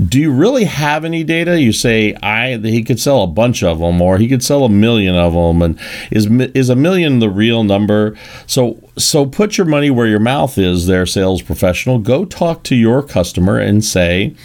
do 0.08 0.20
you 0.20 0.32
really 0.32 0.64
have 0.64 1.06
any 1.06 1.24
data? 1.24 1.60
You 1.62 1.72
say 1.72 2.16
I 2.16 2.58
he 2.58 2.84
could 2.84 3.00
sell 3.00 3.22
a 3.22 3.28
bunch 3.28 3.64
of 3.64 3.80
them, 3.80 4.02
or 4.02 4.18
he 4.18 4.28
could 4.28 4.44
sell 4.44 4.64
a 4.64 4.70
million 4.70 5.16
of 5.16 5.34
them, 5.34 5.62
and 5.62 5.80
is 6.12 6.26
is 6.54 6.70
a 6.70 6.76
million 6.76 7.20
the 7.20 7.30
real 7.30 7.64
number? 7.64 8.18
So 8.48 8.80
so 8.98 9.26
put 9.26 9.58
your 9.58 9.66
money 9.66 9.90
where 9.90 10.08
your 10.08 10.20
mouth 10.20 10.58
is, 10.58 10.88
there, 10.88 11.06
sales 11.06 11.42
professional. 11.42 12.00
Go 12.00 12.26
talk 12.26 12.64
to 12.64 12.76
your 12.76 13.04
customer 13.04 13.58
and 13.58 13.84
say, 13.84 14.36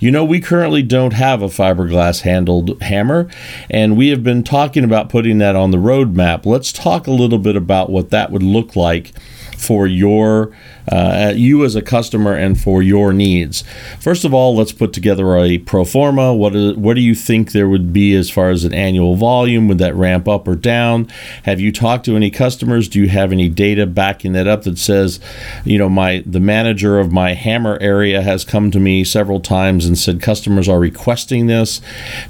you 0.00 0.10
know, 0.10 0.24
we 0.24 0.40
currently 0.40 0.82
don't 0.82 1.12
have 1.12 1.42
a 1.42 1.48
fiberglass 1.48 2.22
handled 2.22 2.80
hammer, 2.82 3.28
and 3.70 3.96
we 3.96 4.08
have 4.08 4.24
been 4.24 4.42
talking 4.42 4.84
about 4.84 5.10
putting 5.10 5.38
that 5.38 5.56
on 5.56 5.72
the 5.72 5.78
roadmap. 5.78 6.46
Let's 6.46 6.72
talk 6.72 7.06
a 7.06 7.12
little 7.12 7.38
bit 7.38 7.56
about 7.56 7.90
what 7.90 8.10
that 8.10 8.30
would 8.30 8.42
look 8.42 8.76
like 8.76 9.12
for 9.56 9.86
your 9.86 10.52
uh, 10.90 11.32
you 11.34 11.64
as 11.64 11.74
a 11.74 11.82
customer 11.82 12.34
and 12.34 12.60
for 12.60 12.82
your 12.82 13.12
needs. 13.12 13.64
First 14.00 14.24
of 14.24 14.32
all, 14.32 14.54
let's 14.54 14.72
put 14.72 14.92
together 14.92 15.36
a 15.36 15.58
pro 15.58 15.84
forma. 15.84 16.34
What 16.34 16.54
is, 16.54 16.76
what 16.76 16.94
do 16.94 17.00
you 17.00 17.14
think 17.14 17.52
there 17.52 17.68
would 17.68 17.92
be 17.92 18.14
as 18.14 18.30
far 18.30 18.50
as 18.50 18.64
an 18.64 18.74
annual 18.74 19.16
volume? 19.16 19.68
Would 19.68 19.78
that 19.78 19.94
ramp 19.94 20.28
up 20.28 20.46
or 20.46 20.54
down? 20.54 21.08
Have 21.42 21.60
you 21.60 21.72
talked 21.72 22.04
to 22.06 22.16
any 22.16 22.30
customers? 22.30 22.88
Do 22.88 23.00
you 23.00 23.08
have 23.08 23.32
any 23.32 23.48
data 23.48 23.86
backing 23.86 24.32
that 24.32 24.46
up 24.46 24.62
that 24.62 24.78
says, 24.78 25.20
you 25.64 25.78
know, 25.78 25.88
my 25.88 26.22
the 26.24 26.40
manager 26.40 26.98
of 26.98 27.12
my 27.12 27.34
hammer 27.34 27.78
area 27.80 28.22
has 28.22 28.44
come 28.44 28.70
to 28.70 28.80
me 28.80 29.04
several 29.04 29.40
times 29.40 29.86
and 29.86 29.98
said 29.98 30.22
customers 30.22 30.68
are 30.68 30.78
requesting 30.78 31.46
this? 31.46 31.80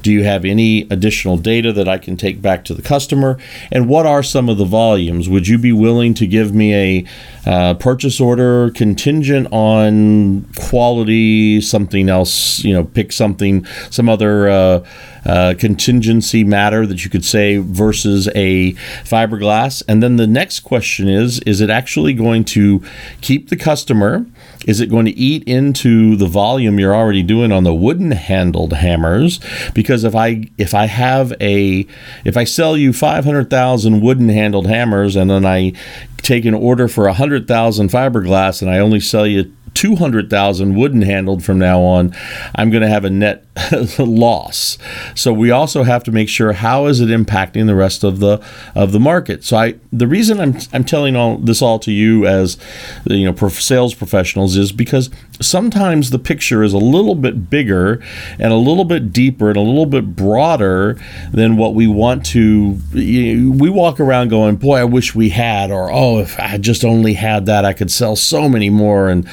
Do 0.03 0.13
you 0.13 0.25
have 0.25 0.45
any 0.45 0.83
additional 0.91 1.37
data 1.37 1.73
that 1.73 1.89
I 1.89 1.99
can 1.99 2.17
take 2.17 2.41
back 2.41 2.65
to 2.67 2.75
the 2.75 2.83
customer? 2.83 3.39
And 3.71 3.89
what 3.89 4.07
are 4.07 4.23
some 4.23 4.49
of 4.49 4.59
the 4.59 4.65
volumes? 4.65 5.29
Would 5.29 5.49
you 5.49 5.59
be 5.59 5.73
willing 5.73 6.15
to 6.15 6.27
give 6.27 6.55
me 6.55 6.75
a 6.75 7.07
uh, 7.47 7.75
purchase 7.75 8.21
order 8.21 8.46
contingent 8.71 9.49
on 9.53 10.49
quality, 10.57 11.61
something 11.61 12.09
else, 12.09 12.65
you 12.65 12.73
know, 12.73 12.85
pick 12.85 13.13
something, 13.13 13.65
some 13.91 14.09
other 14.09 14.49
uh, 14.49 14.87
uh, 15.25 15.55
contingency 15.59 16.45
matter 16.45 16.87
that 16.87 17.05
you 17.05 17.11
could 17.11 17.25
say 17.25 17.57
versus 17.59 18.29
a 18.35 18.73
fiberglass. 19.05 19.83
And 19.89 20.03
then 20.03 20.17
the 20.17 20.27
next 20.27 20.61
question 20.61 21.09
is 21.09 21.41
is 21.41 21.61
it 21.61 21.71
actually 21.71 22.15
going 22.15 22.45
to 22.45 22.83
keep 23.21 23.49
the 23.49 23.57
customer? 23.57 24.27
Is 24.67 24.81
it 24.81 24.91
going 24.91 25.07
to 25.07 25.17
eat 25.17 25.45
into 25.45 26.17
the 26.17 26.27
volume 26.27 26.79
you're 26.79 26.95
already 26.95 27.23
doing 27.23 27.53
on 27.53 27.65
the 27.65 27.75
wooden 27.75 28.11
handled 28.11 28.75
hammers? 28.75 29.41
Because 29.73 30.05
if 30.05 30.15
I 30.15 30.51
if 30.59 30.75
I 30.75 30.87
have 30.87 31.33
a 31.41 31.87
if 32.25 32.37
I 32.37 32.45
sell 32.45 32.77
you 32.77 32.93
500,000 32.93 34.01
wooden 34.01 34.29
handled 34.29 34.67
hammers 34.67 35.17
and 35.17 35.31
then 35.31 35.47
I 35.47 35.73
take 36.19 36.45
an 36.45 36.55
order 36.55 36.89
for 36.89 37.05
100,000 37.05 37.89
fiberglass 37.89 38.61
and 38.61 38.71
I 38.71 38.81
only 38.81 39.01
sell 39.01 39.27
you 39.27 39.53
200,000 39.75 40.75
wooden 40.75 41.03
handled 41.03 41.45
from 41.45 41.59
now 41.59 41.81
on, 41.81 42.15
I'm 42.55 42.71
going 42.71 42.83
to 42.83 42.89
have 42.89 43.05
a 43.05 43.11
net 43.11 43.46
loss. 43.99 44.79
So 45.15 45.33
we 45.33 45.51
also 45.51 45.83
have 45.83 46.05
to 46.05 46.13
make 46.13 46.29
sure 46.29 46.53
how 46.53 46.87
is 46.87 47.01
it 47.01 47.09
impacting 47.09 47.67
the 47.67 47.75
rest 47.75 48.05
of 48.05 48.21
the 48.21 48.43
of 48.75 48.93
the 48.93 49.01
market. 49.01 49.45
So 49.45 49.57
I 49.57 49.75
the 49.93 50.07
reason 50.07 50.41
I'm 50.41 50.57
I'm 50.73 50.85
telling 50.85 51.17
all 51.17 51.39
this 51.39 51.63
all 51.63 51.79
to 51.81 51.93
you 51.93 52.27
as 52.27 52.59
you 53.07 53.25
know 53.25 53.49
sales 53.49 53.95
professionals 53.95 54.57
is 54.57 54.73
because 54.73 55.11
sometimes 55.41 56.11
the 56.11 56.19
picture 56.19 56.63
is 56.63 56.73
a 56.73 56.79
little 56.79 57.15
bit 57.15 57.49
bigger 57.49 58.03
and 58.39 58.53
a 58.53 58.57
little 58.57 58.85
bit 58.85 59.13
deeper 59.13 59.49
and 59.49 59.57
a 59.57 59.63
little 59.63 59.87
bit 59.87 60.17
broader 60.17 60.99
than 61.33 61.57
what 61.57 61.75
we 61.75 61.87
want 61.87 62.25
to 62.27 62.79
we 62.93 63.71
walk 63.71 64.01
around 64.01 64.29
going 64.29 64.57
boy 64.57 64.77
I 64.77 64.85
wish 64.85 65.15
we 65.15 65.31
had 65.31 65.71
or 65.71 65.91
oh 65.91 66.19
if 66.19 66.39
I 66.39 66.59
just 66.59 66.85
only 66.85 67.15
had 67.15 67.47
that 67.47 67.65
I 67.65 67.73
could 67.73 67.91
sell 67.91 68.17
so 68.17 68.49
many 68.49 68.71
more 68.71 69.09
and 69.09 69.27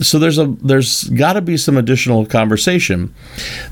so 0.00 0.18
there's 0.18 0.38
a 0.38 0.46
there's 0.46 1.04
got 1.04 1.34
to 1.34 1.40
be 1.40 1.56
some 1.56 1.76
additional 1.76 2.24
conversation. 2.26 3.14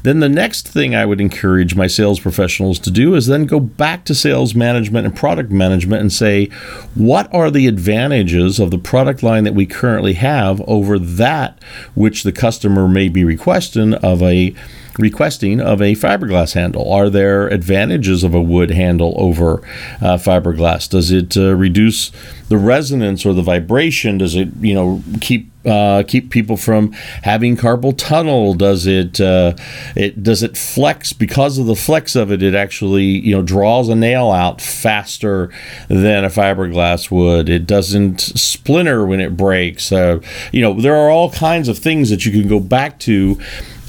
Then 0.02 0.20
the 0.20 0.28
next 0.28 0.68
thing 0.68 0.94
I 0.94 1.06
would 1.06 1.20
encourage 1.20 1.74
my 1.74 1.86
sales 1.86 2.20
professionals 2.20 2.78
to 2.80 2.90
do 2.90 3.14
is 3.14 3.26
then 3.26 3.46
go 3.46 3.60
back 3.60 4.04
to 4.06 4.14
sales 4.14 4.54
management 4.54 5.06
and 5.06 5.16
product 5.16 5.50
management 5.50 6.00
and 6.00 6.12
say, 6.12 6.46
what 6.94 7.32
are 7.34 7.50
the 7.50 7.66
advantages 7.66 8.58
of 8.58 8.70
the 8.70 8.78
product 8.78 9.22
line 9.22 9.44
that 9.44 9.54
we 9.54 9.66
currently 9.66 10.14
have 10.14 10.60
over 10.62 10.98
that 10.98 11.58
which 11.94 12.22
the 12.22 12.32
customer 12.32 12.88
may 12.88 13.08
be 13.08 13.24
requesting 13.24 13.94
of 13.94 14.22
a 14.22 14.54
requesting 14.98 15.60
of 15.60 15.80
a 15.80 15.94
fiberglass 15.94 16.54
handle? 16.54 16.92
Are 16.92 17.08
there 17.08 17.48
advantages 17.48 18.24
of 18.24 18.34
a 18.34 18.42
wood 18.42 18.70
handle 18.70 19.14
over 19.16 19.62
uh, 20.00 20.16
fiberglass? 20.16 20.88
Does 20.88 21.10
it 21.10 21.36
uh, 21.36 21.54
reduce 21.54 22.10
the 22.48 22.58
resonance 22.58 23.24
or 23.24 23.32
the 23.32 23.42
vibration? 23.42 24.18
Does 24.18 24.34
it, 24.34 24.48
you 24.60 24.74
know, 24.74 25.02
keep 25.20 25.50
uh, 25.68 26.02
keep 26.06 26.30
people 26.30 26.56
from 26.56 26.92
having 27.22 27.56
carpal 27.56 27.96
tunnel? 27.96 28.54
Does 28.54 28.86
it 28.86 29.20
uh, 29.20 29.54
it 29.94 30.22
does 30.22 30.42
it 30.42 30.56
flex 30.56 31.12
because 31.12 31.58
of 31.58 31.66
the 31.66 31.76
flex 31.76 32.16
of 32.16 32.32
it? 32.32 32.42
It 32.42 32.54
actually 32.54 33.04
you 33.04 33.34
know 33.34 33.42
draws 33.42 33.88
a 33.88 33.94
nail 33.94 34.30
out 34.30 34.60
faster 34.60 35.52
than 35.88 36.24
a 36.24 36.28
fiberglass 36.28 37.10
would. 37.10 37.48
It 37.48 37.66
doesn't 37.66 38.20
splinter 38.20 39.06
when 39.06 39.20
it 39.20 39.36
breaks. 39.36 39.92
Uh, 39.92 40.20
you 40.52 40.60
know 40.60 40.74
there 40.80 40.96
are 40.96 41.10
all 41.10 41.30
kinds 41.30 41.68
of 41.68 41.78
things 41.78 42.08
that 42.10 42.24
you 42.24 42.32
can 42.32 42.48
go 42.48 42.60
back 42.60 42.98
to 43.00 43.38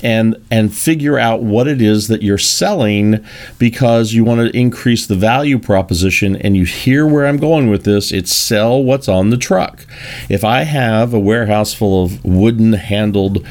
and 0.04 0.36
and 0.50 0.74
figure 0.74 1.18
out 1.18 1.42
what 1.42 1.68
it 1.68 1.82
is 1.82 2.08
that 2.08 2.22
you're 2.22 2.38
selling 2.38 3.24
because 3.58 4.14
you 4.14 4.24
want 4.24 4.40
to 4.42 4.58
increase 4.58 5.06
the 5.06 5.16
value 5.16 5.60
proposition 5.60 6.36
and 6.36 6.56
you 6.56 6.66
hear 6.66 7.06
where 7.06 7.26
I'm 7.26 7.38
going 7.38 7.70
with 7.70 7.84
this 7.84 8.12
it's 8.12 8.34
sell 8.34 8.84
what's 8.84 9.08
on 9.08 9.30
the 9.30 9.38
truck. 9.38 9.86
If 10.30 10.44
I 10.44 10.64
have 10.64 11.14
a 11.14 11.20
warehouse 11.20 11.74
full 11.74 12.04
of 12.04 12.24
wooden 12.24 12.74
handled 12.74 13.46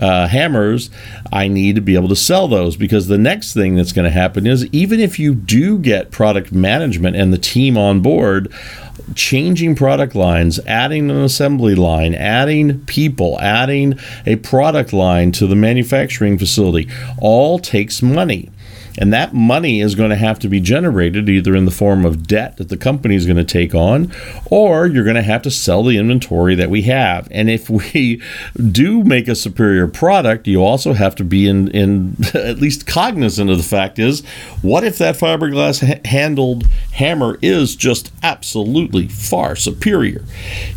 uh, 0.00 0.28
hammers 0.28 0.90
I 1.32 1.48
need 1.48 1.74
to 1.74 1.80
be 1.80 1.96
able 1.96 2.08
to 2.08 2.16
sell 2.16 2.48
those 2.48 2.76
because 2.76 3.08
the 3.08 3.18
next 3.18 3.54
thing 3.54 3.74
that's 3.74 3.92
going 3.92 4.04
to 4.04 4.10
happen 4.10 4.46
is 4.46 4.66
even 4.66 5.00
if 5.00 5.18
you 5.18 5.34
do 5.34 5.78
get 5.78 6.10
product 6.10 6.52
management 6.52 7.16
and 7.16 7.32
the 7.32 7.38
team 7.38 7.76
on 7.76 8.00
board 8.00 8.52
changing 9.14 9.74
product 9.74 10.14
lines, 10.14 10.58
adding 10.66 11.10
an 11.10 11.22
assembly 11.22 11.74
line, 11.74 12.14
adding 12.14 12.80
people, 12.86 13.38
adding 13.40 13.98
a 14.26 14.36
product 14.36 14.92
line 14.92 15.32
to 15.32 15.46
the 15.46 15.56
manufacturing 15.56 16.38
facility 16.38 16.88
all 17.18 17.58
takes 17.58 18.02
money. 18.02 18.50
And 18.98 19.12
that 19.12 19.34
money 19.34 19.80
is 19.80 19.94
going 19.94 20.10
to 20.10 20.16
have 20.16 20.38
to 20.40 20.48
be 20.48 20.60
generated 20.60 21.28
either 21.28 21.54
in 21.54 21.64
the 21.64 21.70
form 21.70 22.04
of 22.04 22.26
debt 22.26 22.58
that 22.58 22.68
the 22.68 22.76
company 22.76 23.16
is 23.16 23.26
going 23.26 23.36
to 23.36 23.44
take 23.44 23.74
on, 23.74 24.12
or 24.46 24.86
you're 24.86 25.04
going 25.04 25.16
to 25.16 25.22
have 25.22 25.42
to 25.42 25.50
sell 25.50 25.82
the 25.82 25.98
inventory 25.98 26.54
that 26.54 26.70
we 26.70 26.82
have. 26.82 27.28
And 27.30 27.50
if 27.50 27.68
we 27.68 28.22
do 28.70 29.02
make 29.02 29.28
a 29.28 29.34
superior 29.34 29.88
product, 29.88 30.46
you 30.46 30.62
also 30.62 30.92
have 30.92 31.14
to 31.16 31.24
be 31.24 31.48
in, 31.48 31.68
in 31.68 32.16
at 32.34 32.58
least 32.58 32.86
cognizant 32.86 33.50
of 33.50 33.56
the 33.56 33.64
fact 33.64 33.98
is 33.98 34.24
what 34.62 34.84
if 34.84 34.98
that 34.98 35.16
fiberglass 35.16 36.04
handled 36.06 36.66
hammer 36.92 37.38
is 37.42 37.74
just 37.74 38.12
absolutely 38.22 39.08
far 39.08 39.56
superior? 39.56 40.24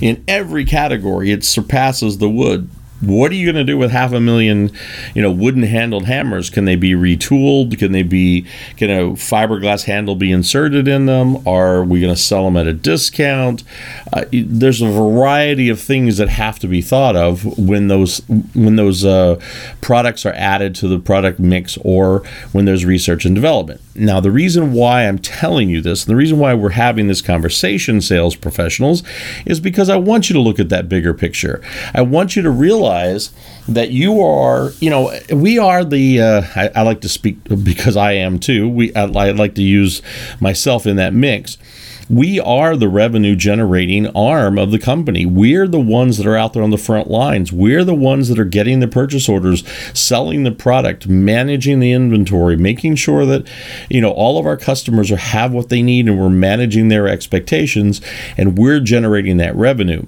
In 0.02 0.24
every 0.28 0.66
category, 0.66 1.32
it 1.32 1.44
surpasses 1.44 2.18
the 2.18 2.30
wood 2.30 2.70
what 3.02 3.32
are 3.32 3.36
you 3.36 3.46
going 3.46 3.66
to 3.66 3.72
do 3.72 3.78
with 3.78 3.92
half 3.92 4.12
a 4.12 4.20
million, 4.20 4.72
you 5.14 5.22
know, 5.22 5.32
wooden 5.32 5.64
handled 5.64 6.06
hammers? 6.06 6.50
Can 6.50 6.66
they 6.66 6.76
be 6.76 6.94
retooled? 6.94 7.78
Can 7.78 7.92
they 7.92 8.04
be, 8.04 8.46
can 8.76 8.90
a 8.90 9.12
fiberglass 9.12 9.84
handle 9.84 10.16
be 10.16 10.32
inserted 10.32 10.88
in 10.88 11.06
them? 11.06 11.48
Are 11.48 11.84
we 11.84 12.02
going 12.02 12.14
to 12.14 12.20
sell 12.20 12.46
them 12.46 12.58
at 12.58 12.68
a 12.68 12.74
discount? 12.74 13.64
Uh, 14.12 14.26
there's 14.32 14.82
a 14.82 14.90
variety 14.90 15.70
of 15.70 15.80
things 15.80 16.18
that 16.18 16.30
have 16.30 16.60
to 16.60 16.68
be 16.68 16.82
thought 16.82 17.16
of 17.16 17.58
when 17.58 17.88
those 17.88 18.20
when 18.54 18.76
those 18.76 19.06
uh, 19.06 19.40
products 19.82 20.26
are 20.26 20.34
added 20.34 20.74
to 20.76 20.88
the 20.88 21.00
product 21.00 21.40
mix 21.40 21.78
or 21.84 22.24
when 22.52 22.66
there's 22.66 22.86
research 22.86 23.26
and 23.26 23.36
development. 23.36 23.82
Now, 23.96 24.20
the 24.20 24.32
reason 24.32 24.74
why 24.74 25.08
I'm 25.08 25.18
telling 25.18 25.70
you 25.70 25.82
this, 25.82 26.04
and 26.04 26.12
the 26.12 26.16
reason 26.16 26.38
why 26.38 26.54
we're 26.54 26.70
having 26.70 27.08
this 27.08 27.22
conversation, 27.22 28.00
sales 28.00 28.36
professionals, 28.36 29.04
is 29.46 29.60
because 29.60 29.90
I 29.90 29.96
want 29.96 30.30
you 30.30 30.34
to 30.34 30.40
look 30.40 30.60
at 30.60 30.70
that 30.70 30.88
bigger 30.88 31.14
picture. 31.14 31.64
I 31.96 32.02
want 32.02 32.36
you 32.36 32.44
to 32.44 32.52
realize 32.52 32.87
realize 32.88 33.32
that 33.68 33.92
you 33.92 34.22
are, 34.22 34.72
you 34.80 34.90
know, 34.90 35.18
we 35.32 35.60
are 35.60 35.84
the. 35.84 36.22
Uh, 36.22 36.42
I, 36.56 36.70
I, 36.76 36.82
like 36.84 37.02
to 37.02 37.10
speak 37.10 37.44
because 37.64 37.98
I 37.98 38.14
am 38.14 38.40
too. 38.40 38.70
We 38.70 38.94
I, 38.96 39.04
I 39.04 39.32
like 39.32 39.56
to 39.56 39.64
use 39.64 40.02
myself 40.40 40.86
in 40.86 40.96
that 40.98 41.14
mix 41.14 41.58
we 42.10 42.40
are 42.40 42.78
the 42.78 42.88
revenue 42.88 43.36
generating 43.36 44.08
arm 44.16 44.58
of 44.58 44.72
the 44.72 44.80
company. 44.80 45.26
We're 45.26 45.68
the 45.68 45.80
ones 45.80 46.18
that 46.18 46.28
are 46.28 46.38
out 46.38 46.54
there 46.54 46.64
on 46.64 46.70
the 46.70 46.78
front 46.78 47.10
lines. 47.10 47.52
We're 47.52 47.84
the 47.84 47.94
ones 47.94 48.30
that 48.30 48.40
are 48.40 48.46
getting 48.46 48.80
the 48.80 48.88
purchase 48.88 49.28
orders, 49.28 49.68
selling 49.94 50.44
the 50.44 50.52
product, 50.52 51.08
managing 51.08 51.80
the 51.80 51.92
inventory, 51.92 52.56
making 52.56 52.96
sure 52.96 53.26
that 53.26 53.48
you 53.90 54.02
know 54.02 54.12
all 54.12 54.40
of 54.40 54.46
our 54.46 54.58
customers 54.58 55.12
are, 55.12 55.18
have 55.18 55.52
what 55.52 55.70
they 55.70 55.82
need 55.82 56.08
and 56.08 56.20
we're 56.20 56.30
managing 56.30 56.88
their 56.88 57.08
expectations 57.08 58.02
and 58.38 58.58
we're 58.58 58.80
generating 58.80 59.38
that 59.38 59.56
revenue. 59.56 60.06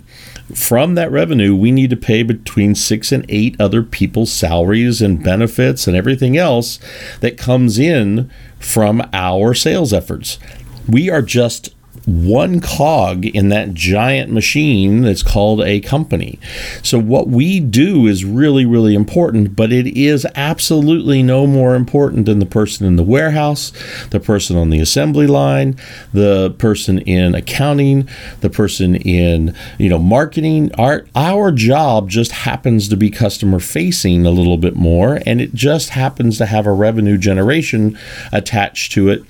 From 0.53 0.96
that 0.96 1.12
revenue, 1.12 1.56
we 1.56 1.72
need 1.72 1.91
to 1.91 1.96
pay 1.96 2.24
between 2.24 2.74
six 2.74 3.12
and 3.12 3.25
eight 3.29 3.56
other 3.60 3.84
people's 3.84 4.32
salaries 4.32 5.01
and 5.01 5.24
benefits 5.24 5.88
and 5.88 5.96
everything 5.96 6.38
else 6.38 6.79
that 7.20 7.38
comes 7.38 7.77
in 7.77 8.32
from 8.60 9.08
our 9.13 9.53
sales 9.53 9.94
efforts. 9.94 10.39
We 10.88 11.10
are 11.10 11.22
just 11.22 11.75
one 12.09 12.59
cog 12.59 13.25
in 13.25 13.49
that 13.49 13.73
giant 13.73 14.31
machine 14.31 15.01
that's 15.01 15.23
called 15.23 15.61
a 15.61 15.79
company. 15.79 16.39
So, 16.83 16.99
what 16.99 17.27
we 17.27 17.59
do 17.59 18.07
is 18.07 18.25
really, 18.25 18.65
really 18.65 18.95
important, 18.95 19.55
but 19.55 19.71
it 19.71 19.87
is 19.87 20.25
absolutely 20.35 21.21
no 21.23 21.45
more 21.45 21.75
important 21.75 22.25
than 22.25 22.39
the 22.39 22.45
person 22.45 22.85
in 22.85 22.95
the 22.95 23.03
warehouse, 23.03 23.71
the 24.09 24.19
person 24.19 24.57
on 24.57 24.69
the 24.69 24.79
assembly 24.79 25.27
line, 25.27 25.77
the 26.13 26.51
person 26.57 26.99
in 26.99 27.35
accounting, 27.35 28.09
the 28.41 28.49
person 28.49 28.95
in 28.95 29.55
you 29.77 29.89
know 29.89 29.99
marketing. 29.99 30.71
Our 30.75 31.05
our 31.15 31.51
job 31.51 32.09
just 32.09 32.31
happens 32.31 32.87
to 32.89 32.97
be 32.97 33.09
customer 33.09 33.59
facing 33.59 34.25
a 34.25 34.31
little 34.31 34.57
bit 34.57 34.75
more, 34.75 35.21
and 35.25 35.39
it 35.41 35.53
just 35.53 35.89
happens 35.89 36.37
to 36.37 36.45
have 36.45 36.65
a 36.65 36.73
revenue 36.73 37.17
generation 37.17 37.97
attached 38.31 38.91
to 38.93 39.09
it 39.09 39.23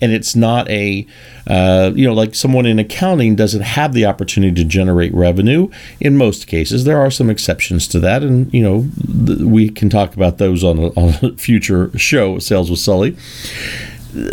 and 0.00 0.12
it's 0.12 0.36
not 0.36 0.68
a 0.68 1.06
uh, 1.46 1.92
you 1.94 2.06
know 2.06 2.14
like 2.14 2.34
someone 2.34 2.66
in 2.66 2.78
accounting 2.78 3.36
doesn't 3.36 3.62
have 3.62 3.92
the 3.92 4.06
opportunity 4.06 4.54
to 4.54 4.64
generate 4.64 5.14
revenue 5.14 5.68
in 6.00 6.16
most 6.16 6.46
cases. 6.46 6.84
There 6.84 7.00
are 7.00 7.10
some 7.10 7.30
exceptions 7.30 7.88
to 7.88 8.00
that. 8.00 8.22
And 8.22 8.52
you 8.52 8.62
know 8.62 8.88
th- 9.26 9.40
we 9.40 9.68
can 9.68 9.88
talk 9.90 10.14
about 10.14 10.38
those 10.38 10.64
on 10.64 10.78
a, 10.78 10.86
on 10.96 11.14
a 11.22 11.36
future 11.36 11.96
show 11.98 12.38
sales 12.38 12.70
with 12.70 12.80
sully. 12.80 13.16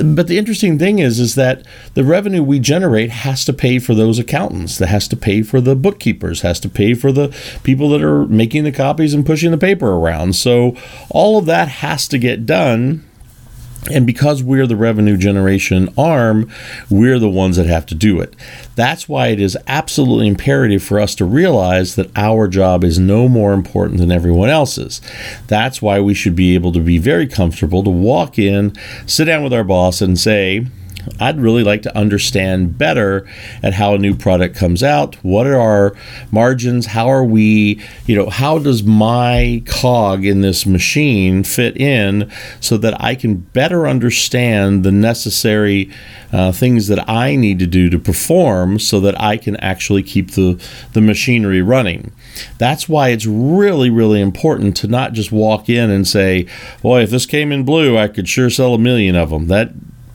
But 0.01 0.27
the 0.27 0.38
interesting 0.38 0.79
thing 0.79 1.00
is 1.00 1.20
is 1.20 1.36
that 1.36 1.65
the 1.93 2.05
revenue 2.05 2.41
we 2.41 2.60
generate 2.60 3.10
has 3.10 3.43
to 3.46 3.53
pay 3.53 3.79
for 3.79 3.93
those 3.93 4.17
accountants. 4.17 4.77
That 4.77 4.88
has 4.88 5.08
to 5.10 5.17
pay 5.17 5.41
for 5.43 5.60
the 5.60 5.75
bookkeepers. 5.75 6.41
Has 6.41 6.60
to 6.62 6.70
pay 6.70 6.93
for 6.93 7.12
the 7.12 7.36
people 7.63 7.89
that 7.89 8.01
are 8.01 8.25
making 8.27 8.63
the 8.63 8.72
copies 8.72 9.13
and 9.13 9.25
pushing 9.25 9.51
the 9.51 9.58
paper 9.58 9.91
around. 9.91 10.36
So 10.36 10.77
all 11.10 11.38
of 11.38 11.46
that 11.48 11.67
has 11.67 12.08
to 12.10 12.17
get 12.17 12.46
done 12.46 13.03
and 13.92 14.06
because 14.06 14.44
we're 14.44 14.68
the 14.68 14.75
revenue 14.75 15.18
generation 15.18 15.94
arm, 15.98 16.50
we're 16.90 17.20
the 17.20 17.30
ones 17.30 17.58
that 17.58 17.66
have 17.66 17.86
to 17.88 17.96
do 17.96 18.20
it. 18.22 18.36
That's 18.75 19.10
why 19.10 19.28
it 19.28 19.40
is 19.40 19.58
absolutely 19.68 20.28
imperative 20.28 20.84
for 20.84 21.00
us 21.00 21.16
to 21.16 21.25
realize 21.25 21.96
that 21.96 22.12
our 22.16 22.48
job 22.48 22.84
is 22.84 22.98
no 23.00 23.28
more 23.28 23.54
important 23.54 24.00
than 24.00 24.12
everyone 24.12 24.50
else's. 24.50 25.02
That's 25.48 25.82
why 25.82 26.00
we 26.00 26.13
should 26.13 26.36
be 26.36 26.56
able 26.56 26.72
to 26.74 26.80
be 26.80 26.98
very 26.98 27.28
comfortable 27.28 27.84
to 27.84 27.90
walk 27.90 28.40
in, 28.40 28.75
sit 29.06 29.25
down 29.25 29.44
with 29.44 29.54
our 29.54 29.63
boss, 29.63 30.02
and 30.02 30.18
say, 30.18 30.68
I'd 31.19 31.39
really 31.39 31.63
like 31.63 31.81
to 31.83 31.98
understand 31.98 32.77
better 32.77 33.27
at 33.62 33.74
how 33.74 33.93
a 33.93 33.98
new 33.98 34.15
product 34.15 34.55
comes 34.55 34.83
out. 34.83 35.15
What 35.24 35.48
are 35.48 35.60
our 35.60 35.95
margins? 36.31 36.88
How 36.88 37.07
are 37.10 37.24
we, 37.24 37.81
you 38.05 38.15
know, 38.15 38.29
how 38.29 38.60
does 38.60 38.83
my 38.83 39.63
cog 39.65 40.25
in 40.25 40.41
this 40.41 40.65
machine 40.65 41.43
fit 41.43 41.77
in 41.77 42.31
so 42.60 42.77
that 42.77 43.00
I 43.01 43.15
can 43.15 43.36
better 43.36 43.88
understand 43.88 44.83
the 44.83 44.91
necessary 44.91 45.91
uh, 46.31 46.51
things 46.51 46.88
that 46.88 47.07
I 47.07 47.36
need 47.36 47.60
to 47.60 47.67
do 47.67 47.89
to 47.89 48.00
perform 48.00 48.79
so 48.79 49.00
that 49.01 49.19
I 49.22 49.38
can 49.38 49.55
actually 49.57 50.03
keep 50.03 50.31
the, 50.31 50.62
the 50.93 51.01
machinery 51.01 51.62
running. 51.62 52.12
That's 52.57 52.89
why 52.89 53.10
it's 53.10 53.27
really, 53.27 53.89
really 53.89 54.19
important 54.19 54.75
to 54.77 54.88
not 54.88 55.13
just 55.13 55.31
walk 55.31 55.69
in 55.69 55.91
and 55.91 56.07
say, 56.07 56.48
boy, 56.81 57.03
if 57.03 57.12
this 57.12 57.27
came 57.27 57.51
in 57.51 57.63
blue, 57.63 57.98
I 57.98 58.07
could 58.07 58.27
sure 58.27 58.50
sell 58.50 58.74
a 58.74 58.79
million 58.79 59.15
of 59.15 59.29
them. 59.29 59.48
That 59.48 59.74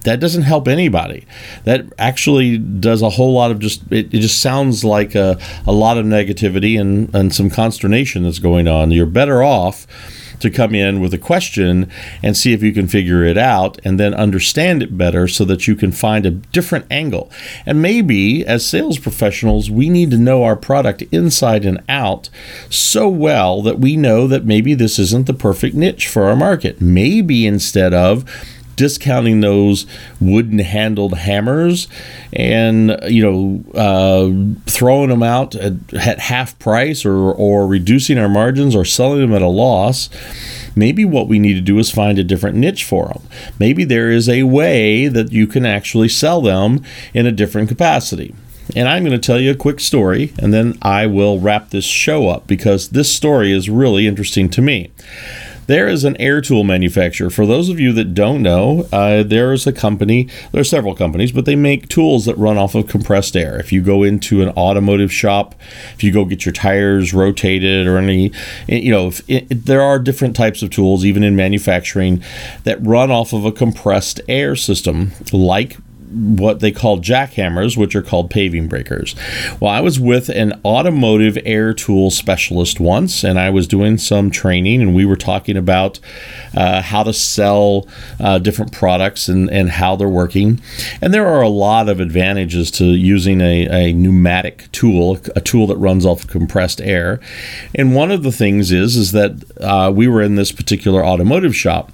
that 0.09 0.21
doesn't 0.21 0.43
help 0.43 0.67
anybody. 0.67 1.27
That 1.65 1.85
actually 1.99 2.57
does 2.57 3.03
a 3.03 3.11
whole 3.11 3.35
lot 3.35 3.51
of 3.51 3.59
just, 3.59 3.83
it, 3.93 4.07
it, 4.07 4.21
just 4.21 4.41
sounds 4.41 4.83
like 4.83 5.15
a, 5.15 5.39
a 5.67 5.73
lot 5.73 5.99
of 5.99 6.07
negativity 6.07 6.81
and, 6.81 7.15
and 7.15 7.35
some 7.35 7.51
consternation 7.51 8.23
that's 8.23 8.39
going 8.39 8.67
on. 8.67 8.91
You're 8.91 9.05
better 9.05 9.43
off 9.43 9.87
to 10.41 10.51
come 10.51 10.75
in 10.75 11.01
with 11.01 11.13
a 11.13 11.19
question 11.19 11.91
and 12.23 12.39
see 12.39 12.55
if 12.55 12.63
you 12.63 12.73
can 12.73 12.89
figure 12.89 13.23
it 13.23 13.37
out 13.37 13.79
and 13.85 14.01
then 14.01 14.15
understand 14.15 14.83
it 14.83 14.97
better 14.97 15.29
so 15.29 15.45
that 15.45 15.69
you 15.69 15.75
can 15.75 15.93
find 15.93 16.25
a 16.25 16.31
different 16.31 16.87
angle. 16.91 17.31
And 17.67 17.83
maybe 17.83 18.47
as 18.47 18.67
sales 18.67 18.99
professionals, 18.99 19.71
we 19.71 19.91
need 19.91 20.11
to 20.13 20.17
know 20.17 20.43
our 20.43 20.57
product 20.57 21.03
inside 21.13 21.67
and 21.67 21.83
out 21.87 22.31
so 22.71 23.11
well 23.11 23.61
that 23.61 23.79
we 23.79 23.95
know 23.95 24.27
that 24.27 24.47
maybe 24.47 24.73
this 24.73 24.99
isn't 24.99 25.27
the 25.27 25.35
perfect 25.35 25.75
niche 25.75 26.09
for 26.09 26.25
our 26.25 26.37
market. 26.37 26.81
Maybe 26.81 27.47
instead 27.47 27.93
of 27.93 28.25
discounting 28.79 29.41
those 29.41 29.85
wooden 30.21 30.61
handled 30.61 31.19
hammers 31.19 31.89
and 32.33 32.97
you 33.09 33.21
know 33.21 33.65
uh, 33.75 34.31
throwing 34.71 35.11
them 35.11 35.23
out 35.23 35.55
at, 35.57 35.73
at 35.93 36.21
half 36.21 36.57
price 36.61 37.05
or 37.05 37.33
or 37.33 37.67
reducing 37.67 38.17
our 38.17 38.29
margins 38.29 38.75
or 38.75 38.85
selling 38.85 39.21
them 39.21 39.35
at 39.35 39.43
a 39.43 39.49
loss 39.49 40.09
maybe 40.77 41.05
what 41.05 41.27
we 41.27 41.41
need 41.41 41.55
to 41.55 41.61
do 41.61 41.79
is 41.79 41.91
find 41.91 42.19
a 42.19 42.25
different 42.25 42.57
niche 42.57 42.85
for 42.85 43.09
them 43.09 43.23
maybe 43.59 43.85
there 43.85 44.11
is 44.11 44.29
a 44.29 44.45
way 44.45 45.09
that 45.09 45.33
you 45.33 45.47
can 45.47 45.67
actually 45.67 46.09
sell 46.09 46.41
them 46.41 46.81
in 47.13 47.27
a 47.27 47.33
different 47.33 47.69
capacity 47.69 48.33
and 48.77 48.89
I'm 48.89 49.03
going 49.03 49.19
to 49.19 49.27
tell 49.27 49.41
you 49.41 49.51
a 49.51 49.57
quick 49.57 49.81
story, 49.81 50.35
and 50.39 50.53
then 50.53 50.77
I 50.83 51.07
will 51.07 51.41
wrap 51.41 51.71
this 51.71 51.87
show 51.87 52.29
up 52.29 52.47
because 52.47 52.91
this 52.91 53.11
story 53.11 53.51
is 53.51 53.71
really 53.71 54.07
interesting 54.07 54.51
to 54.51 54.61
me. 54.61 54.91
There 55.69 55.87
is 55.87 56.05
an 56.05 56.17
air 56.17 56.41
tool 56.41 56.65
manufacturer. 56.65 57.29
For 57.29 57.45
those 57.45 57.69
of 57.69 57.79
you 57.79 57.93
that 57.93 58.15
don't 58.15 58.43
know, 58.43 58.89
uh, 58.91 59.23
there 59.23 59.53
is 59.53 59.67
a 59.67 59.73
company, 59.73 60.27
there 60.51 60.63
are 60.63 60.65
several 60.65 60.95
companies, 60.95 61.31
but 61.31 61.45
they 61.45 61.57
make 61.57 61.89
tools 61.89 62.25
that 62.25 62.39
run 62.39 62.57
off 62.57 62.75
of 62.75 62.89
compressed 62.89 63.37
air. 63.37 63.61
If 63.61 63.71
you 63.71 63.83
go 63.83 64.03
into 64.03 64.41
an 64.41 64.49
automotive 64.57 65.13
shop, 65.13 65.55
if 65.95 66.03
you 66.03 66.11
go 66.11 66.25
get 66.25 66.47
your 66.47 66.55
tires 66.55 67.13
rotated 67.13 67.87
or 67.87 67.99
any, 67.99 68.33
you 68.67 68.91
know, 68.91 69.09
if, 69.09 69.21
it, 69.29 69.67
there 69.67 69.83
are 69.83 69.99
different 69.99 70.35
types 70.35 70.63
of 70.63 70.71
tools, 70.71 71.05
even 71.05 71.23
in 71.23 71.37
manufacturing, 71.37 72.23
that 72.65 72.85
run 72.85 73.11
off 73.11 73.35
of 73.35 73.45
a 73.45 73.53
compressed 73.53 74.23
air 74.27 74.57
system, 74.57 75.13
like 75.35 75.77
what 76.11 76.61
they 76.61 76.73
call 76.73 76.99
jackhammers, 76.99 77.77
which 77.77 77.95
are 77.95 78.03
called 78.03 78.31
paving 78.31 78.69
breakers. 78.69 79.15
Well, 79.61 79.71
I 79.71 79.81
was 79.81 80.01
with 80.01 80.29
an 80.29 80.61
automotive 80.65 81.39
air 81.45 81.75
tool 81.75 82.11
specialist 82.11 82.81
once, 82.81 83.25
and 83.25 83.39
I 83.39 83.51
was 83.51 83.67
doing 83.67 83.99
some 83.99 84.31
training, 84.31 84.83
and 84.83 84.95
we 84.95 85.05
were 85.05 85.17
talking 85.17 85.57
about 85.57 86.01
uh, 86.57 86.83
how 86.83 87.03
to 87.03 87.13
sell 87.13 87.87
uh, 88.21 88.39
different 88.39 88.73
products 88.73 89.29
and, 89.29 89.51
and 89.51 89.71
how 89.71 89.97
they're 89.97 90.09
working. 90.09 90.61
And 91.03 91.13
there 91.13 91.27
are 91.27 91.43
a 91.43 91.49
lot 91.49 91.89
of 91.89 92.01
advantages 92.01 92.71
to 92.73 92.85
using 92.85 93.41
a, 93.41 93.69
a 93.69 93.93
pneumatic 93.93 94.71
tool, 94.73 95.19
a 95.37 95.41
tool 95.41 95.67
that 95.67 95.77
runs 95.77 96.07
off 96.07 96.27
compressed 96.27 96.81
air. 96.81 97.21
And 97.75 97.95
one 97.95 98.11
of 98.11 98.23
the 98.23 98.33
things 98.33 98.73
is 98.73 98.97
is 98.97 99.13
that 99.13 99.45
uh, 99.61 99.93
we 99.95 100.09
were 100.09 100.23
in 100.23 100.37
this 100.37 100.53
particular 100.53 101.05
automotive 101.05 101.55
shop, 101.55 101.93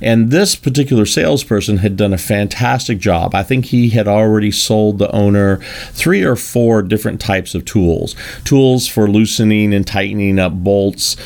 and 0.00 0.30
this 0.30 0.54
particular 0.54 1.06
salesperson 1.06 1.78
had 1.78 1.96
done 1.96 2.12
a 2.12 2.18
fantastic 2.18 2.98
job. 2.98 3.34
I 3.34 3.42
think 3.42 3.55
think 3.56 3.66
he 3.66 3.88
had 3.88 4.06
already 4.06 4.50
sold 4.50 4.98
the 4.98 5.10
owner 5.12 5.56
three 5.92 6.22
or 6.22 6.36
four 6.36 6.82
different 6.82 7.18
types 7.18 7.54
of 7.54 7.64
tools 7.64 8.14
tools 8.44 8.86
for 8.86 9.08
loosening 9.08 9.72
and 9.72 9.86
tightening 9.86 10.38
up 10.38 10.52
bolts 10.52 11.16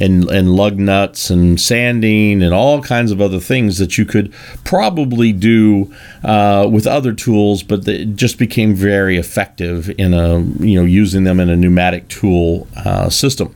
and, 0.00 0.30
and 0.30 0.54
lug 0.54 0.78
nuts 0.78 1.30
and 1.30 1.60
sanding 1.60 2.42
and 2.42 2.54
all 2.54 2.80
kinds 2.80 3.10
of 3.10 3.20
other 3.20 3.40
things 3.40 3.78
that 3.78 3.98
you 3.98 4.04
could 4.04 4.32
probably 4.64 5.32
do 5.32 5.92
uh, 6.22 6.68
with 6.70 6.86
other 6.86 7.12
tools, 7.12 7.62
but 7.62 7.86
it 7.88 8.14
just 8.14 8.38
became 8.38 8.74
very 8.74 9.16
effective 9.16 9.90
in 9.98 10.14
a 10.14 10.38
you 10.64 10.78
know 10.78 10.84
using 10.84 11.24
them 11.24 11.40
in 11.40 11.48
a 11.48 11.56
pneumatic 11.56 12.06
tool 12.08 12.68
uh, 12.76 13.08
system. 13.08 13.54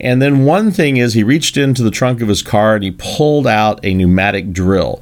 And 0.00 0.20
then 0.20 0.44
one 0.44 0.70
thing 0.70 0.96
is 0.96 1.14
he 1.14 1.22
reached 1.22 1.56
into 1.56 1.82
the 1.82 1.90
trunk 1.90 2.20
of 2.20 2.28
his 2.28 2.42
car 2.42 2.74
and 2.74 2.84
he 2.84 2.90
pulled 2.90 3.46
out 3.46 3.80
a 3.84 3.94
pneumatic 3.94 4.52
drill. 4.52 5.00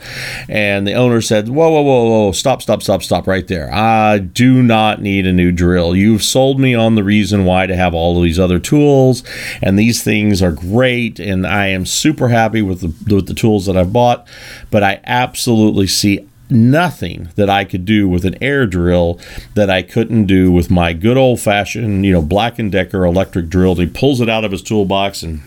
And 0.48 0.86
the 0.86 0.94
owner 0.94 1.20
said, 1.20 1.48
Whoa, 1.48 1.70
whoa, 1.70 1.82
whoa, 1.82 2.04
whoa, 2.08 2.32
stop, 2.32 2.62
stop, 2.62 2.82
stop, 2.82 3.02
stop 3.02 3.26
right 3.26 3.46
there. 3.46 3.72
I 3.72 4.18
do 4.18 4.62
not 4.62 5.00
need 5.00 5.26
a 5.26 5.32
new 5.32 5.52
drill. 5.52 5.96
You've 5.96 6.22
sold 6.22 6.60
me 6.60 6.74
on 6.74 6.94
the 6.94 7.04
reason 7.04 7.44
why 7.44 7.66
to 7.66 7.76
have 7.76 7.94
all 7.94 8.16
of 8.16 8.24
these 8.24 8.38
other 8.38 8.58
tools, 8.58 9.22
and 9.62 9.78
these 9.78 10.02
things 10.02 10.42
are 10.42 10.52
great, 10.52 11.18
and 11.18 11.46
I 11.46 11.68
am 11.68 11.86
super 11.86 12.28
happy 12.28 12.62
with 12.62 12.80
the, 12.80 13.14
with 13.14 13.26
the 13.26 13.34
tools 13.34 13.66
that 13.66 13.76
I've 13.76 13.92
bought, 13.92 14.26
but 14.70 14.82
I 14.82 15.00
absolutely 15.04 15.86
see 15.86 16.26
nothing 16.54 17.28
that 17.36 17.50
I 17.50 17.64
could 17.64 17.84
do 17.84 18.08
with 18.08 18.24
an 18.24 18.36
air 18.42 18.66
drill 18.66 19.18
that 19.54 19.68
I 19.68 19.82
couldn't 19.82 20.26
do 20.26 20.50
with 20.50 20.70
my 20.70 20.92
good 20.92 21.16
old 21.16 21.40
fashioned, 21.40 22.06
you 22.06 22.12
know, 22.12 22.22
Black 22.22 22.58
and 22.58 22.70
Decker 22.70 23.04
electric 23.04 23.48
drill. 23.48 23.74
He 23.74 23.86
pulls 23.86 24.20
it 24.20 24.28
out 24.28 24.44
of 24.44 24.52
his 24.52 24.62
toolbox 24.62 25.22
and 25.22 25.42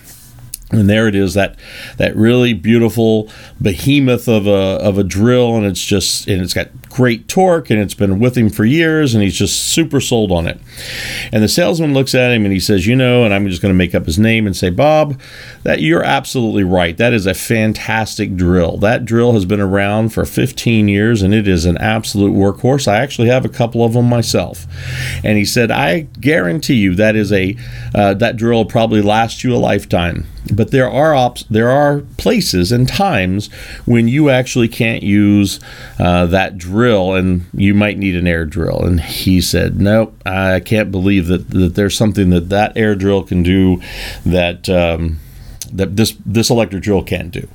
and 0.72 0.90
there 0.90 1.08
it 1.08 1.16
is 1.16 1.34
that 1.34 1.56
that 1.96 2.14
really 2.16 2.54
beautiful 2.54 3.30
behemoth 3.62 4.28
of 4.28 4.48
a 4.48 4.52
of 4.52 4.98
a 4.98 5.04
drill 5.04 5.56
and 5.56 5.66
it's 5.66 5.84
just 5.84 6.28
and 6.28 6.42
it's 6.42 6.54
got 6.54 6.68
great 6.90 7.28
torque 7.30 7.70
and 7.70 7.80
it's 7.80 7.94
been 7.94 8.20
with 8.20 8.38
him 8.38 8.50
for 8.50 8.66
years 8.66 9.14
and 9.14 9.24
he's 9.24 9.38
just 9.38 9.70
super 9.70 10.02
sold 10.02 10.32
on 10.32 10.46
it. 10.46 10.60
And 11.32 11.42
the 11.42 11.48
salesman 11.48 11.94
looks 11.94 12.14
at 12.14 12.32
him 12.32 12.44
and 12.44 12.54
he 12.54 12.60
says 12.60 12.86
you 12.86 12.98
know 12.98 13.24
and 13.24 13.34
i'm 13.34 13.48
just 13.48 13.62
going 13.62 13.74
to 13.74 13.78
make 13.78 13.96
up 13.96 14.06
his 14.06 14.20
name 14.20 14.46
and 14.46 14.56
say 14.56 14.70
bob 14.70 15.20
that 15.64 15.82
you're 15.82 16.04
absolutely 16.04 16.64
right. 16.64 16.98
That 16.98 17.14
is 17.14 17.26
a 17.26 17.34
fantastic 17.34 18.36
drill. 18.36 18.78
That 18.78 19.06
drill 19.06 19.34
has 19.34 19.46
been 19.46 19.62
around 19.62 20.10
for 20.10 20.26
15 20.26 20.88
years 20.88 21.22
and 21.22 21.34
it 21.34 21.48
is 21.48 21.66
an 21.66 21.78
absolute 21.78 22.34
workhorse. 22.34 22.88
I 22.88 22.98
actually 22.98 23.30
have 23.30 23.46
a 23.46 23.50
couple 23.50 23.84
of 23.84 23.94
them 23.94 24.10
myself. 24.10 24.66
And 25.24 25.38
he 25.38 25.46
said 25.46 25.72
i 25.72 26.02
guarantee 26.20 26.76
you 26.76 26.96
that 26.96 27.16
is 27.16 27.32
a 27.32 27.56
uh, 27.96 28.14
that 28.16 28.36
drill 28.36 28.58
will 28.58 28.66
probably 28.66 29.02
last 29.02 29.44
you 29.44 29.56
a 29.56 29.58
lifetime 29.58 30.26
but 30.54 30.72
there 30.72 30.90
are 30.90 31.14
ops, 31.14 31.44
there 31.50 31.70
are 31.70 32.02
places 32.18 32.72
and 32.72 32.88
times 32.88 33.52
when 33.86 34.08
you 34.08 34.30
actually 34.30 34.68
can't 34.68 35.04
use 35.04 35.60
uh, 36.00 36.26
that 36.28 36.58
drill, 36.58 37.14
and 37.14 37.46
you 37.54 37.74
might 37.74 37.98
need 37.98 38.16
an 38.16 38.28
air 38.28 38.46
drill. 38.46 38.84
And 38.84 39.00
he 39.02 39.42
said, 39.42 39.80
"Nope, 39.80 40.22
I 40.26 40.60
can't 40.60 40.92
believe 40.92 41.28
that 41.28 41.50
that 41.50 41.76
there's 41.76 41.98
something 41.98 42.30
that 42.32 42.50
that 42.50 42.76
air 42.76 42.96
drill 42.96 43.24
can 43.24 43.44
do 43.44 43.82
that." 44.26 44.70
Um, 44.70 45.20
that 45.74 45.96
this 45.98 46.16
this 46.26 46.50
electric 46.50 46.84
drill 46.84 47.04
can't 47.04 47.32
do. 47.32 47.48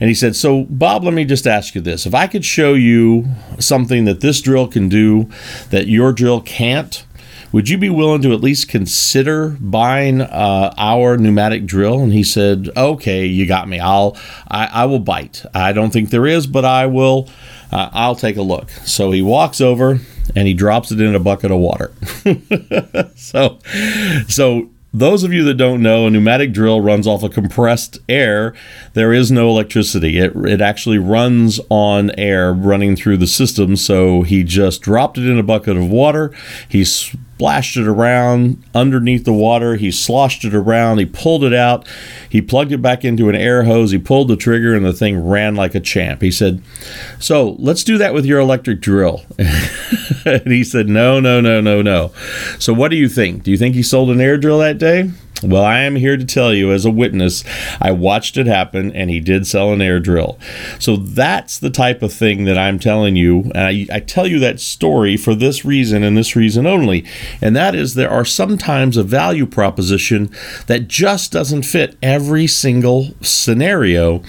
And 0.00 0.08
he 0.08 0.14
said, 0.14 0.36
"So 0.36 0.64
Bob, 0.68 1.04
let 1.04 1.14
me 1.14 1.24
just 1.24 1.46
ask 1.46 1.74
you 1.74 1.80
this: 1.80 2.06
If 2.06 2.14
I 2.14 2.26
could 2.26 2.44
show 2.44 2.74
you 2.74 3.26
something 3.58 4.04
that 4.06 4.20
this 4.20 4.40
drill 4.40 4.66
can 4.66 4.88
do 4.88 5.28
that 5.70 5.86
your 5.86 6.12
drill 6.12 6.40
can't, 6.40 7.04
Would 7.52 7.68
you 7.68 7.78
be 7.78 7.90
willing 7.90 8.22
to 8.22 8.32
at 8.32 8.40
least 8.40 8.68
consider 8.68 9.56
buying 9.60 10.20
uh, 10.20 10.72
our 10.76 11.16
pneumatic 11.16 11.66
drill? 11.66 12.00
And 12.00 12.12
he 12.12 12.22
said, 12.22 12.70
Okay, 12.76 13.26
you 13.26 13.46
got 13.46 13.68
me. 13.68 13.80
I'll, 13.80 14.16
I, 14.48 14.66
I 14.66 14.84
will 14.84 15.00
bite. 15.00 15.44
I 15.52 15.72
don't 15.72 15.92
think 15.92 16.10
there 16.10 16.26
is, 16.26 16.46
but 16.46 16.64
I 16.64 16.86
will. 16.86 17.28
Uh, 17.72 17.90
I'll 17.92 18.16
take 18.16 18.36
a 18.36 18.42
look. 18.42 18.70
So 18.70 19.10
he 19.10 19.22
walks 19.22 19.60
over 19.60 19.98
and 20.36 20.46
he 20.46 20.54
drops 20.54 20.92
it 20.92 21.00
in 21.00 21.14
a 21.14 21.20
bucket 21.20 21.50
of 21.50 21.58
water. 21.58 21.92
so, 23.16 23.58
so 24.28 24.70
those 24.92 25.22
of 25.22 25.32
you 25.32 25.44
that 25.44 25.54
don't 25.54 25.82
know, 25.82 26.06
a 26.06 26.10
pneumatic 26.10 26.52
drill 26.52 26.80
runs 26.80 27.06
off 27.06 27.22
of 27.22 27.32
compressed 27.32 27.98
air. 28.08 28.54
There 28.94 29.12
is 29.12 29.30
no 29.30 29.48
electricity. 29.48 30.18
It, 30.18 30.34
it 30.36 30.60
actually 30.60 30.98
runs 30.98 31.60
on 31.68 32.10
air 32.18 32.52
running 32.52 32.96
through 32.96 33.18
the 33.18 33.28
system. 33.28 33.76
So 33.76 34.22
he 34.22 34.42
just 34.42 34.82
dropped 34.82 35.18
it 35.18 35.26
in 35.28 35.38
a 35.38 35.44
bucket 35.44 35.76
of 35.76 35.88
water. 35.88 36.34
He 36.68 36.84
splashed 37.40 37.78
it 37.78 37.86
around 37.86 38.62
underneath 38.74 39.24
the 39.24 39.32
water. 39.32 39.76
He 39.76 39.90
sloshed 39.90 40.44
it 40.44 40.54
around. 40.54 40.98
He 40.98 41.06
pulled 41.06 41.42
it 41.42 41.54
out. 41.54 41.88
He 42.28 42.42
plugged 42.42 42.70
it 42.70 42.82
back 42.82 43.02
into 43.02 43.30
an 43.30 43.34
air 43.34 43.64
hose. 43.64 43.92
He 43.92 43.98
pulled 43.98 44.28
the 44.28 44.36
trigger, 44.36 44.74
and 44.74 44.84
the 44.84 44.92
thing 44.92 45.26
ran 45.26 45.54
like 45.54 45.74
a 45.74 45.80
champ. 45.80 46.20
He 46.20 46.30
said, 46.30 46.62
So 47.18 47.56
let's 47.58 47.82
do 47.82 47.96
that 47.96 48.12
with 48.12 48.26
your 48.26 48.40
electric 48.40 48.82
drill. 48.82 49.22
and 49.38 50.48
he 50.48 50.62
said, 50.62 50.86
No, 50.86 51.18
no, 51.18 51.40
no, 51.40 51.62
no, 51.62 51.80
no. 51.80 52.12
So 52.58 52.74
what 52.74 52.90
do 52.90 52.98
you 52.98 53.08
think? 53.08 53.42
Do 53.42 53.50
you 53.50 53.56
think 53.56 53.74
he 53.74 53.82
sold 53.82 54.10
an 54.10 54.20
air 54.20 54.36
drill 54.36 54.58
that 54.58 54.76
day? 54.76 55.10
Well, 55.42 55.64
I 55.64 55.80
am 55.80 55.96
here 55.96 56.18
to 56.18 56.24
tell 56.24 56.52
you 56.52 56.70
as 56.70 56.84
a 56.84 56.90
witness, 56.90 57.44
I 57.80 57.92
watched 57.92 58.36
it 58.36 58.46
happen 58.46 58.92
and 58.92 59.08
he 59.08 59.20
did 59.20 59.46
sell 59.46 59.72
an 59.72 59.80
air 59.80 59.98
drill. 59.98 60.38
So 60.78 60.96
that's 60.96 61.58
the 61.58 61.70
type 61.70 62.02
of 62.02 62.12
thing 62.12 62.44
that 62.44 62.58
I'm 62.58 62.78
telling 62.78 63.16
you. 63.16 63.50
And 63.54 63.58
I, 63.58 63.86
I, 63.90 64.00
tell 64.00 64.26
you 64.26 64.38
that 64.40 64.60
story 64.60 65.16
for 65.16 65.34
this 65.34 65.64
reason 65.64 66.02
and 66.02 66.16
this 66.16 66.36
reason 66.36 66.66
only. 66.66 67.06
And 67.40 67.56
that 67.56 67.74
is 67.74 67.94
there 67.94 68.10
are 68.10 68.24
sometimes 68.24 68.96
a 68.96 69.02
value 69.02 69.46
proposition 69.46 70.30
that 70.66 70.88
just 70.88 71.32
doesn't 71.32 71.62
fit 71.62 71.96
every 72.02 72.46
single 72.46 73.14
scenario. 73.22 74.22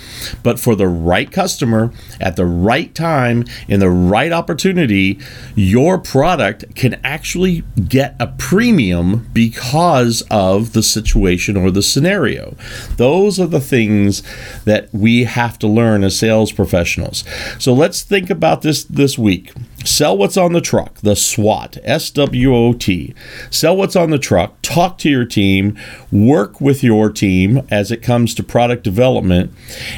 But 0.43 0.59
for 0.59 0.75
the 0.75 0.87
right 0.87 1.29
customer 1.29 1.91
at 2.21 2.37
the 2.37 2.45
right 2.45 2.93
time 2.95 3.43
in 3.67 3.81
the 3.81 3.89
right 3.89 4.31
opportunity, 4.31 5.19
your 5.55 5.97
product 5.97 6.73
can 6.75 7.01
actually 7.03 7.63
get 7.89 8.15
a 8.19 8.27
premium 8.27 9.29
because 9.33 10.23
of 10.31 10.71
the 10.71 10.83
situation 11.01 11.57
or 11.57 11.71
the 11.71 11.81
scenario. 11.81 12.55
Those 12.97 13.39
are 13.39 13.47
the 13.47 13.59
things 13.59 14.23
that 14.65 14.89
we 14.93 15.23
have 15.23 15.57
to 15.59 15.67
learn 15.67 16.03
as 16.03 16.17
sales 16.17 16.51
professionals. 16.51 17.23
So 17.59 17.73
let's 17.73 18.03
think 18.03 18.29
about 18.29 18.61
this 18.61 18.83
this 18.83 19.17
week. 19.17 19.53
Sell 19.83 20.17
what's 20.17 20.37
on 20.37 20.53
the 20.53 20.61
truck, 20.61 20.95
the 21.01 21.15
SWOT, 21.15 21.77
S 21.83 22.11
W 22.11 22.55
O 22.55 22.73
T. 22.73 23.13
Sell 23.49 23.75
what's 23.75 23.95
on 23.95 24.09
the 24.09 24.19
truck, 24.19 24.61
talk 24.61 24.97
to 24.99 25.09
your 25.09 25.25
team, 25.25 25.77
work 26.11 26.61
with 26.61 26.83
your 26.83 27.09
team 27.09 27.65
as 27.69 27.91
it 27.91 28.01
comes 28.01 28.35
to 28.35 28.43
product 28.43 28.83
development, 28.83 29.51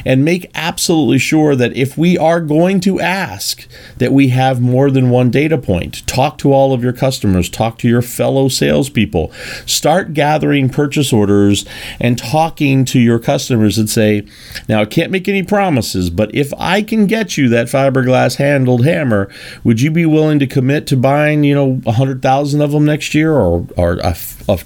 and 0.06 0.24
make 0.24 0.50
absolutely 0.56 1.18
sure 1.18 1.56
that 1.56 1.76
if 1.76 1.98
we 1.98 2.18
are 2.18 2.40
going 2.42 2.80
to 2.82 3.00
ask, 3.00 3.68
that 3.98 4.12
we 4.12 4.30
have 4.30 4.62
more 4.62 4.90
than 4.90 5.10
one 5.10 5.30
data 5.30 5.58
point. 5.58 6.06
Talk 6.08 6.38
to 6.40 6.54
all 6.54 6.74
of 6.74 6.84
your 6.84 6.94
customers, 6.94 7.50
talk 7.50 7.78
to 7.80 7.88
your 7.88 8.02
fellow 8.02 8.48
salespeople, 8.48 9.32
start 9.66 10.14
gathering 10.14 10.70
purchase 10.70 11.12
orders 11.12 11.66
and 12.00 12.18
talking 12.18 12.86
to 12.86 13.00
your 13.00 13.20
customers 13.20 13.78
and 13.78 13.90
say, 13.90 14.26
now 14.68 14.82
I 14.82 14.86
can't 14.86 15.12
make 15.12 15.28
any 15.28 15.44
promises, 15.44 16.10
but 16.10 16.34
if 16.34 16.54
I 16.58 16.82
can 16.82 17.08
get 17.08 17.38
you 17.38 17.50
that 17.50 17.68
fiberglass 17.68 18.38
handled 18.38 18.86
hammer, 18.86 19.30
would 19.74 19.82
you 19.82 19.90
be 19.90 20.06
willing 20.06 20.38
to 20.38 20.46
commit 20.46 20.86
to 20.86 20.96
buying, 20.96 21.44
you 21.44 21.56
know, 21.56 21.82
a 21.88 21.94
hundred 21.94 22.22
thousand 22.22 22.62
of 22.62 22.72
them 22.72 22.86
next 22.86 23.16
year, 23.16 23.34
or 23.34 23.68
or 23.76 23.98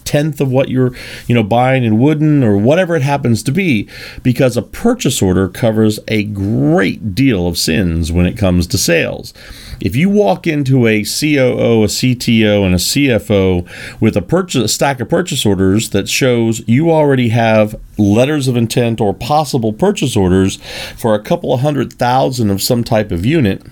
tenth 0.04 0.42
of 0.42 0.52
what 0.52 0.68
you're, 0.68 0.92
you 1.28 1.34
know, 1.34 1.44
buying 1.44 1.86
in 1.86 1.98
wooden, 1.98 2.44
or 2.44 2.58
whatever 2.58 2.94
it 2.94 3.02
happens 3.04 3.42
to 3.44 3.54
be? 3.54 3.88
Because 4.22 4.58
a 4.58 4.62
purchase 4.62 5.22
order 5.22 5.48
covers 5.48 5.98
a 6.10 6.24
great 6.24 7.16
deal 7.16 7.48
of 7.48 7.58
sins 7.58 8.12
when 8.12 8.26
it 8.26 8.38
comes 8.38 8.68
to 8.68 8.78
sales. 8.78 9.34
If 9.80 9.96
you 9.96 10.10
walk 10.10 10.46
into 10.46 10.88
a 10.88 11.06
COO, 11.06 11.84
a 11.84 11.88
CTO, 11.88 12.66
and 12.66 12.76
a 12.76 12.78
CFO 12.78 13.66
with 14.02 14.18
a 14.18 14.22
purchase 14.22 14.66
a 14.66 14.68
stack 14.68 15.00
of 15.00 15.08
purchase 15.08 15.46
orders 15.46 15.92
that 15.92 16.10
shows 16.10 16.68
you 16.68 16.92
already 16.92 17.30
have 17.30 17.80
letters 17.98 18.50
of 18.50 18.58
intent 18.58 19.00
or 19.00 19.14
possible 19.14 19.72
purchase 19.72 20.18
orders 20.18 20.58
for 20.98 21.16
a 21.16 21.24
couple 21.24 21.54
of 21.54 21.62
hundred 21.62 21.94
thousand 21.94 22.50
of 22.50 22.62
some 22.62 22.84
type 22.84 23.10
of 23.10 23.26
unit 23.26 23.66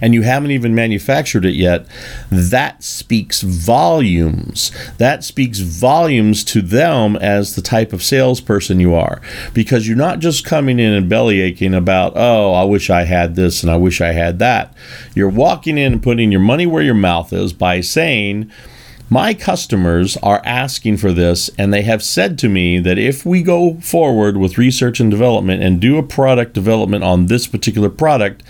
and 0.00 0.14
you 0.14 0.22
haven't 0.22 0.50
even 0.50 0.74
manufactured 0.74 1.44
it 1.44 1.54
yet, 1.54 1.86
that 2.30 2.82
speaks 2.82 3.42
volumes. 3.42 4.72
That 4.98 5.24
speaks 5.24 5.60
volumes 5.60 6.44
to 6.44 6.62
them 6.62 7.16
as 7.16 7.54
the 7.54 7.62
type 7.62 7.92
of 7.92 8.02
salesperson 8.02 8.80
you 8.80 8.94
are. 8.94 9.20
Because 9.54 9.86
you're 9.86 9.96
not 9.96 10.18
just 10.18 10.44
coming 10.44 10.78
in 10.78 10.92
and 10.92 11.08
belly 11.08 11.40
aching 11.40 11.74
about, 11.74 12.12
oh, 12.16 12.52
I 12.52 12.64
wish 12.64 12.90
I 12.90 13.04
had 13.04 13.36
this 13.36 13.62
and 13.62 13.70
I 13.70 13.76
wish 13.76 14.00
I 14.00 14.12
had 14.12 14.38
that. 14.38 14.74
You're 15.14 15.28
walking 15.28 15.78
in 15.78 15.92
and 15.94 16.02
putting 16.02 16.30
your 16.30 16.40
money 16.40 16.66
where 16.66 16.82
your 16.82 16.94
mouth 16.94 17.32
is 17.32 17.52
by 17.52 17.80
saying, 17.80 18.50
my 19.10 19.34
customers 19.34 20.16
are 20.18 20.40
asking 20.44 20.96
for 20.96 21.12
this, 21.12 21.50
and 21.58 21.74
they 21.74 21.82
have 21.82 22.02
said 22.02 22.38
to 22.38 22.48
me 22.48 22.78
that 22.78 22.96
if 22.96 23.26
we 23.26 23.42
go 23.42 23.74
forward 23.80 24.36
with 24.36 24.56
research 24.56 25.00
and 25.00 25.10
development 25.10 25.62
and 25.62 25.80
do 25.80 25.98
a 25.98 26.02
product 26.02 26.52
development 26.52 27.02
on 27.02 27.26
this 27.26 27.48
particular 27.48 27.90
product, 27.90 28.44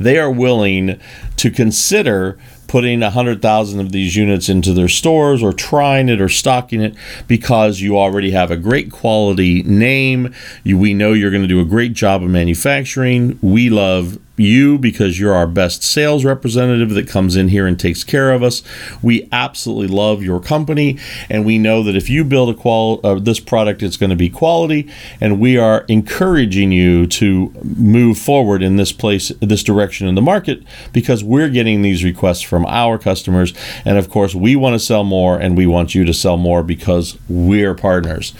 they 0.00 0.18
are 0.18 0.30
willing 0.30 0.98
to 1.36 1.50
consider 1.50 2.36
putting 2.66 3.00
100,000 3.00 3.80
of 3.80 3.92
these 3.92 4.14
units 4.14 4.48
into 4.48 4.72
their 4.72 4.88
stores 4.88 5.42
or 5.42 5.52
trying 5.52 6.08
it 6.08 6.20
or 6.20 6.28
stocking 6.28 6.80
it 6.80 6.94
because 7.26 7.80
you 7.80 7.96
already 7.96 8.30
have 8.30 8.50
a 8.50 8.56
great 8.56 8.92
quality 8.92 9.62
name. 9.64 10.32
We 10.64 10.94
know 10.94 11.12
you're 11.12 11.32
going 11.32 11.42
to 11.42 11.48
do 11.48 11.60
a 11.60 11.64
great 11.64 11.94
job 11.94 12.22
of 12.22 12.30
manufacturing. 12.30 13.38
We 13.42 13.70
love 13.70 14.18
you 14.40 14.78
because 14.78 15.18
you're 15.18 15.34
our 15.34 15.46
best 15.46 15.82
sales 15.82 16.24
representative 16.24 16.90
that 16.90 17.08
comes 17.08 17.36
in 17.36 17.48
here 17.48 17.66
and 17.66 17.78
takes 17.78 18.04
care 18.04 18.32
of 18.32 18.42
us. 18.42 18.62
We 19.02 19.28
absolutely 19.30 19.88
love 19.88 20.22
your 20.22 20.40
company, 20.40 20.98
and 21.28 21.44
we 21.44 21.58
know 21.58 21.82
that 21.82 21.96
if 21.96 22.08
you 22.08 22.24
build 22.24 22.50
a 22.50 22.58
qual 22.58 23.00
uh, 23.04 23.18
this 23.18 23.40
product, 23.40 23.82
it's 23.82 23.96
going 23.96 24.10
to 24.10 24.16
be 24.16 24.30
quality. 24.30 24.90
And 25.20 25.40
we 25.40 25.56
are 25.56 25.84
encouraging 25.88 26.72
you 26.72 27.06
to 27.08 27.52
move 27.62 28.18
forward 28.18 28.62
in 28.62 28.76
this 28.76 28.92
place, 28.92 29.30
this 29.40 29.62
direction 29.62 30.08
in 30.08 30.14
the 30.14 30.22
market, 30.22 30.62
because 30.92 31.22
we're 31.22 31.48
getting 31.48 31.82
these 31.82 32.04
requests 32.04 32.42
from 32.42 32.66
our 32.66 32.98
customers, 32.98 33.52
and 33.84 33.98
of 33.98 34.10
course, 34.10 34.34
we 34.34 34.56
want 34.56 34.74
to 34.74 34.78
sell 34.78 35.04
more, 35.04 35.38
and 35.38 35.56
we 35.56 35.66
want 35.66 35.94
you 35.94 36.04
to 36.04 36.14
sell 36.14 36.36
more 36.36 36.62
because 36.62 37.18
we're 37.28 37.74
partners. 37.74 38.34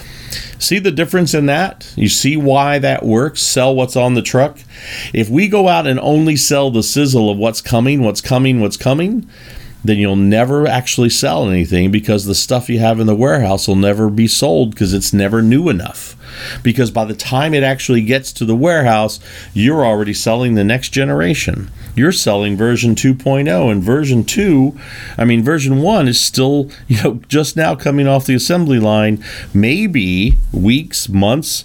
See 0.58 0.78
the 0.78 0.90
difference 0.90 1.34
in 1.34 1.46
that? 1.46 1.92
You 1.96 2.08
see 2.08 2.36
why 2.36 2.78
that 2.78 3.04
works? 3.04 3.42
Sell 3.42 3.74
what's 3.74 3.96
on 3.96 4.14
the 4.14 4.22
truck. 4.22 4.58
If 5.12 5.28
we 5.28 5.48
go 5.48 5.68
out 5.68 5.86
and 5.86 5.98
only 6.00 6.36
sell 6.36 6.70
the 6.70 6.82
sizzle 6.82 7.30
of 7.30 7.38
what's 7.38 7.60
coming, 7.60 8.02
what's 8.02 8.20
coming, 8.20 8.60
what's 8.60 8.76
coming, 8.76 9.28
then 9.84 9.98
you'll 9.98 10.16
never 10.16 10.66
actually 10.66 11.10
sell 11.10 11.48
anything 11.48 11.90
because 11.90 12.24
the 12.24 12.34
stuff 12.34 12.68
you 12.68 12.78
have 12.78 13.00
in 13.00 13.06
the 13.06 13.14
warehouse 13.14 13.66
will 13.66 13.76
never 13.76 14.10
be 14.10 14.28
sold 14.28 14.70
because 14.70 14.92
it's 14.92 15.12
never 15.12 15.42
new 15.42 15.68
enough. 15.68 16.16
Because 16.62 16.90
by 16.90 17.04
the 17.04 17.14
time 17.14 17.54
it 17.54 17.62
actually 17.62 18.02
gets 18.02 18.32
to 18.34 18.44
the 18.44 18.56
warehouse, 18.56 19.20
you're 19.52 19.84
already 19.84 20.14
selling 20.14 20.54
the 20.54 20.64
next 20.64 20.90
generation. 20.90 21.70
You're 21.94 22.12
selling 22.12 22.56
version 22.56 22.94
2.0 22.94 23.70
and 23.70 23.82
version 23.82 24.24
2, 24.24 24.78
I 25.18 25.24
mean 25.24 25.42
version 25.42 25.82
1 25.82 26.08
is 26.08 26.20
still, 26.20 26.70
you 26.88 27.02
know, 27.02 27.20
just 27.28 27.56
now 27.56 27.74
coming 27.74 28.06
off 28.06 28.26
the 28.26 28.34
assembly 28.34 28.78
line, 28.78 29.22
maybe 29.52 30.38
weeks, 30.52 31.08
months, 31.08 31.64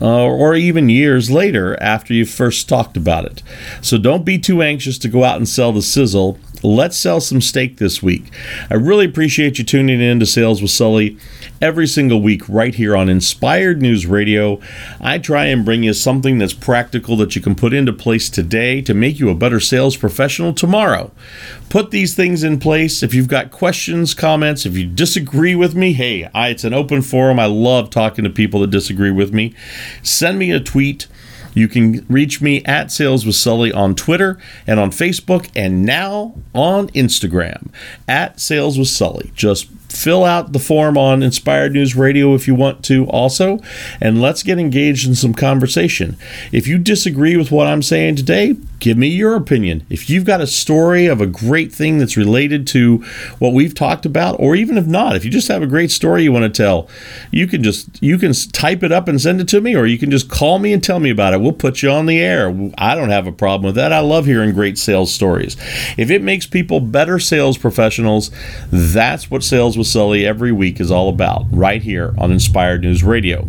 uh, 0.00 0.24
or 0.24 0.54
even 0.54 0.88
years 0.88 1.30
later 1.30 1.80
after 1.82 2.12
you 2.12 2.26
first 2.26 2.68
talked 2.68 2.96
about 2.96 3.24
it. 3.24 3.42
So 3.80 3.98
don't 3.98 4.24
be 4.24 4.38
too 4.38 4.62
anxious 4.62 4.98
to 4.98 5.08
go 5.08 5.24
out 5.24 5.36
and 5.36 5.48
sell 5.48 5.72
the 5.72 5.82
sizzle. 5.82 6.38
Let's 6.62 6.96
sell 6.96 7.20
some 7.20 7.40
steak 7.40 7.76
this 7.76 8.02
week. 8.02 8.32
I 8.68 8.74
really 8.74 9.04
appreciate 9.04 9.58
you 9.58 9.64
tuning 9.64 10.00
in 10.00 10.18
to 10.18 10.26
Sales 10.26 10.60
with 10.60 10.72
Sully 10.72 11.16
every 11.62 11.86
single 11.86 12.20
week 12.20 12.48
right 12.48 12.74
here 12.74 12.96
on 12.96 13.08
Inspired 13.08 13.80
News 13.80 14.06
Radio. 14.06 14.60
I 15.00 15.18
try 15.18 15.46
and 15.46 15.64
bring 15.64 15.84
you 15.84 15.92
something 15.92 16.38
that's 16.38 16.52
practical 16.52 17.16
that 17.18 17.36
you 17.36 17.42
can 17.42 17.54
put 17.54 17.72
into 17.72 17.92
place 17.92 18.28
today 18.28 18.82
to 18.82 18.92
make 18.92 19.20
you 19.20 19.30
a 19.30 19.36
better 19.36 19.60
sales 19.60 19.96
professional 19.96 20.52
tomorrow. 20.52 21.12
Put 21.68 21.92
these 21.92 22.16
things 22.16 22.42
in 22.42 22.58
place. 22.58 23.04
If 23.04 23.14
you've 23.14 23.28
got 23.28 23.52
questions, 23.52 24.12
comments, 24.14 24.66
if 24.66 24.76
you 24.76 24.86
disagree 24.86 25.54
with 25.54 25.76
me, 25.76 25.92
hey, 25.92 26.28
I, 26.34 26.48
it's 26.48 26.64
an 26.64 26.74
open 26.74 27.02
forum. 27.02 27.38
I 27.38 27.46
love 27.46 27.88
talking 27.88 28.24
to 28.24 28.30
people 28.30 28.60
that 28.60 28.70
disagree 28.70 29.12
with 29.12 29.32
me. 29.32 29.54
Send 30.02 30.38
me 30.40 30.50
a 30.50 30.58
tweet 30.58 31.06
you 31.58 31.68
can 31.68 32.06
reach 32.08 32.40
me 32.40 32.64
at 32.64 32.90
Sales 32.90 33.26
with 33.26 33.34
Sully 33.34 33.72
on 33.72 33.94
Twitter 33.94 34.38
and 34.66 34.78
on 34.78 34.90
Facebook, 34.90 35.50
and 35.54 35.84
now 35.84 36.34
on 36.54 36.88
Instagram 36.88 37.68
at 38.06 38.40
Sales 38.40 38.78
with 38.78 38.88
Sully. 38.88 39.32
Just 39.34 39.68
fill 39.88 40.24
out 40.24 40.52
the 40.52 40.58
form 40.58 40.96
on 40.96 41.22
Inspired 41.22 41.72
News 41.72 41.96
Radio 41.96 42.34
if 42.34 42.46
you 42.46 42.54
want 42.54 42.84
to 42.84 43.06
also, 43.06 43.58
and 44.00 44.20
let's 44.20 44.42
get 44.42 44.58
engaged 44.58 45.06
in 45.06 45.14
some 45.14 45.34
conversation. 45.34 46.16
If 46.52 46.66
you 46.66 46.78
disagree 46.78 47.36
with 47.36 47.50
what 47.50 47.66
I'm 47.66 47.82
saying 47.82 48.16
today, 48.16 48.56
give 48.80 48.96
me 48.96 49.08
your 49.08 49.34
opinion. 49.34 49.84
If 49.90 50.08
you've 50.08 50.24
got 50.24 50.40
a 50.40 50.46
story 50.46 51.06
of 51.06 51.20
a 51.20 51.26
great 51.26 51.72
thing 51.72 51.98
that's 51.98 52.16
related 52.16 52.66
to 52.68 52.98
what 53.38 53.52
we've 53.52 53.74
talked 53.74 54.06
about, 54.06 54.38
or 54.38 54.54
even 54.54 54.78
if 54.78 54.86
not, 54.86 55.16
if 55.16 55.24
you 55.24 55.30
just 55.30 55.48
have 55.48 55.62
a 55.62 55.66
great 55.66 55.90
story 55.90 56.22
you 56.22 56.32
want 56.32 56.44
to 56.44 56.62
tell, 56.62 56.88
you 57.30 57.46
can 57.46 57.62
just 57.62 58.00
you 58.02 58.18
can 58.18 58.32
type 58.52 58.82
it 58.82 58.92
up 58.92 59.08
and 59.08 59.20
send 59.20 59.40
it 59.40 59.48
to 59.48 59.60
me, 59.60 59.74
or 59.74 59.86
you 59.86 59.98
can 59.98 60.10
just 60.10 60.28
call 60.28 60.58
me 60.58 60.72
and 60.72 60.84
tell 60.84 61.00
me 61.00 61.10
about 61.10 61.34
it. 61.34 61.40
We'll 61.40 61.52
put 61.52 61.82
you 61.82 61.90
on 61.90 62.06
the 62.06 62.20
air. 62.20 62.48
I 62.76 62.94
don't 62.94 63.10
have 63.10 63.26
a 63.26 63.32
problem 63.32 63.66
with 63.66 63.74
that. 63.76 63.92
I 63.92 64.00
love 64.00 64.26
hearing 64.26 64.52
great 64.52 64.78
sales 64.78 65.12
stories. 65.12 65.56
If 65.96 66.10
it 66.10 66.22
makes 66.22 66.46
people 66.46 66.80
better 66.80 67.18
sales 67.18 67.58
professionals, 67.58 68.30
that's 68.70 69.30
what 69.30 69.42
Sales 69.42 69.77
with 69.78 69.86
Sully 69.86 70.26
every 70.26 70.52
week 70.52 70.80
is 70.80 70.90
all 70.90 71.08
about, 71.08 71.46
right 71.50 71.80
here 71.80 72.14
on 72.18 72.30
Inspired 72.32 72.82
News 72.82 73.02
Radio. 73.02 73.48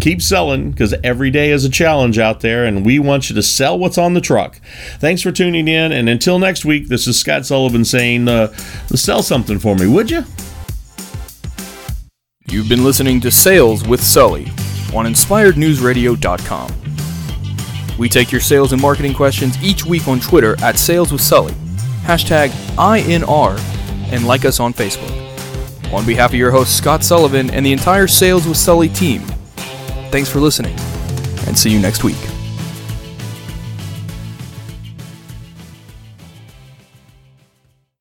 Keep 0.00 0.22
selling 0.22 0.70
because 0.70 0.94
every 1.04 1.30
day 1.30 1.50
is 1.50 1.64
a 1.64 1.70
challenge 1.70 2.18
out 2.18 2.40
there, 2.40 2.64
and 2.64 2.86
we 2.86 2.98
want 2.98 3.28
you 3.28 3.34
to 3.34 3.42
sell 3.42 3.78
what's 3.78 3.98
on 3.98 4.14
the 4.14 4.20
truck. 4.20 4.60
Thanks 4.98 5.20
for 5.20 5.32
tuning 5.32 5.68
in, 5.68 5.92
and 5.92 6.08
until 6.08 6.38
next 6.38 6.64
week, 6.64 6.88
this 6.88 7.06
is 7.06 7.18
Scott 7.18 7.44
Sullivan 7.44 7.84
saying, 7.84 8.28
uh, 8.28 8.52
sell 8.94 9.22
something 9.22 9.58
for 9.58 9.74
me, 9.74 9.86
would 9.86 10.10
you? 10.10 10.24
You've 12.46 12.68
been 12.68 12.84
listening 12.84 13.20
to 13.22 13.30
Sales 13.30 13.86
with 13.86 14.02
Sully 14.02 14.46
on 14.94 15.06
InspiredNewsRadio.com. 15.06 16.72
We 17.98 18.08
take 18.08 18.30
your 18.32 18.40
sales 18.40 18.72
and 18.72 18.80
marketing 18.80 19.14
questions 19.14 19.62
each 19.62 19.84
week 19.84 20.08
on 20.08 20.20
Twitter 20.20 20.56
at 20.62 20.78
Sales 20.78 21.12
with 21.12 21.20
Sully, 21.20 21.52
hashtag 22.02 22.50
INR, 22.76 23.58
and 24.12 24.26
like 24.26 24.44
us 24.44 24.60
on 24.60 24.74
Facebook. 24.74 25.23
On 25.92 26.04
behalf 26.04 26.30
of 26.30 26.34
your 26.34 26.50
host 26.50 26.76
Scott 26.76 27.04
Sullivan 27.04 27.50
and 27.50 27.64
the 27.64 27.72
entire 27.72 28.06
Sales 28.06 28.46
with 28.46 28.56
Sully 28.56 28.88
team, 28.88 29.20
thanks 30.10 30.30
for 30.30 30.40
listening, 30.40 30.76
and 31.46 31.56
see 31.56 31.70
you 31.70 31.78
next 31.78 32.04
week. 32.04 32.33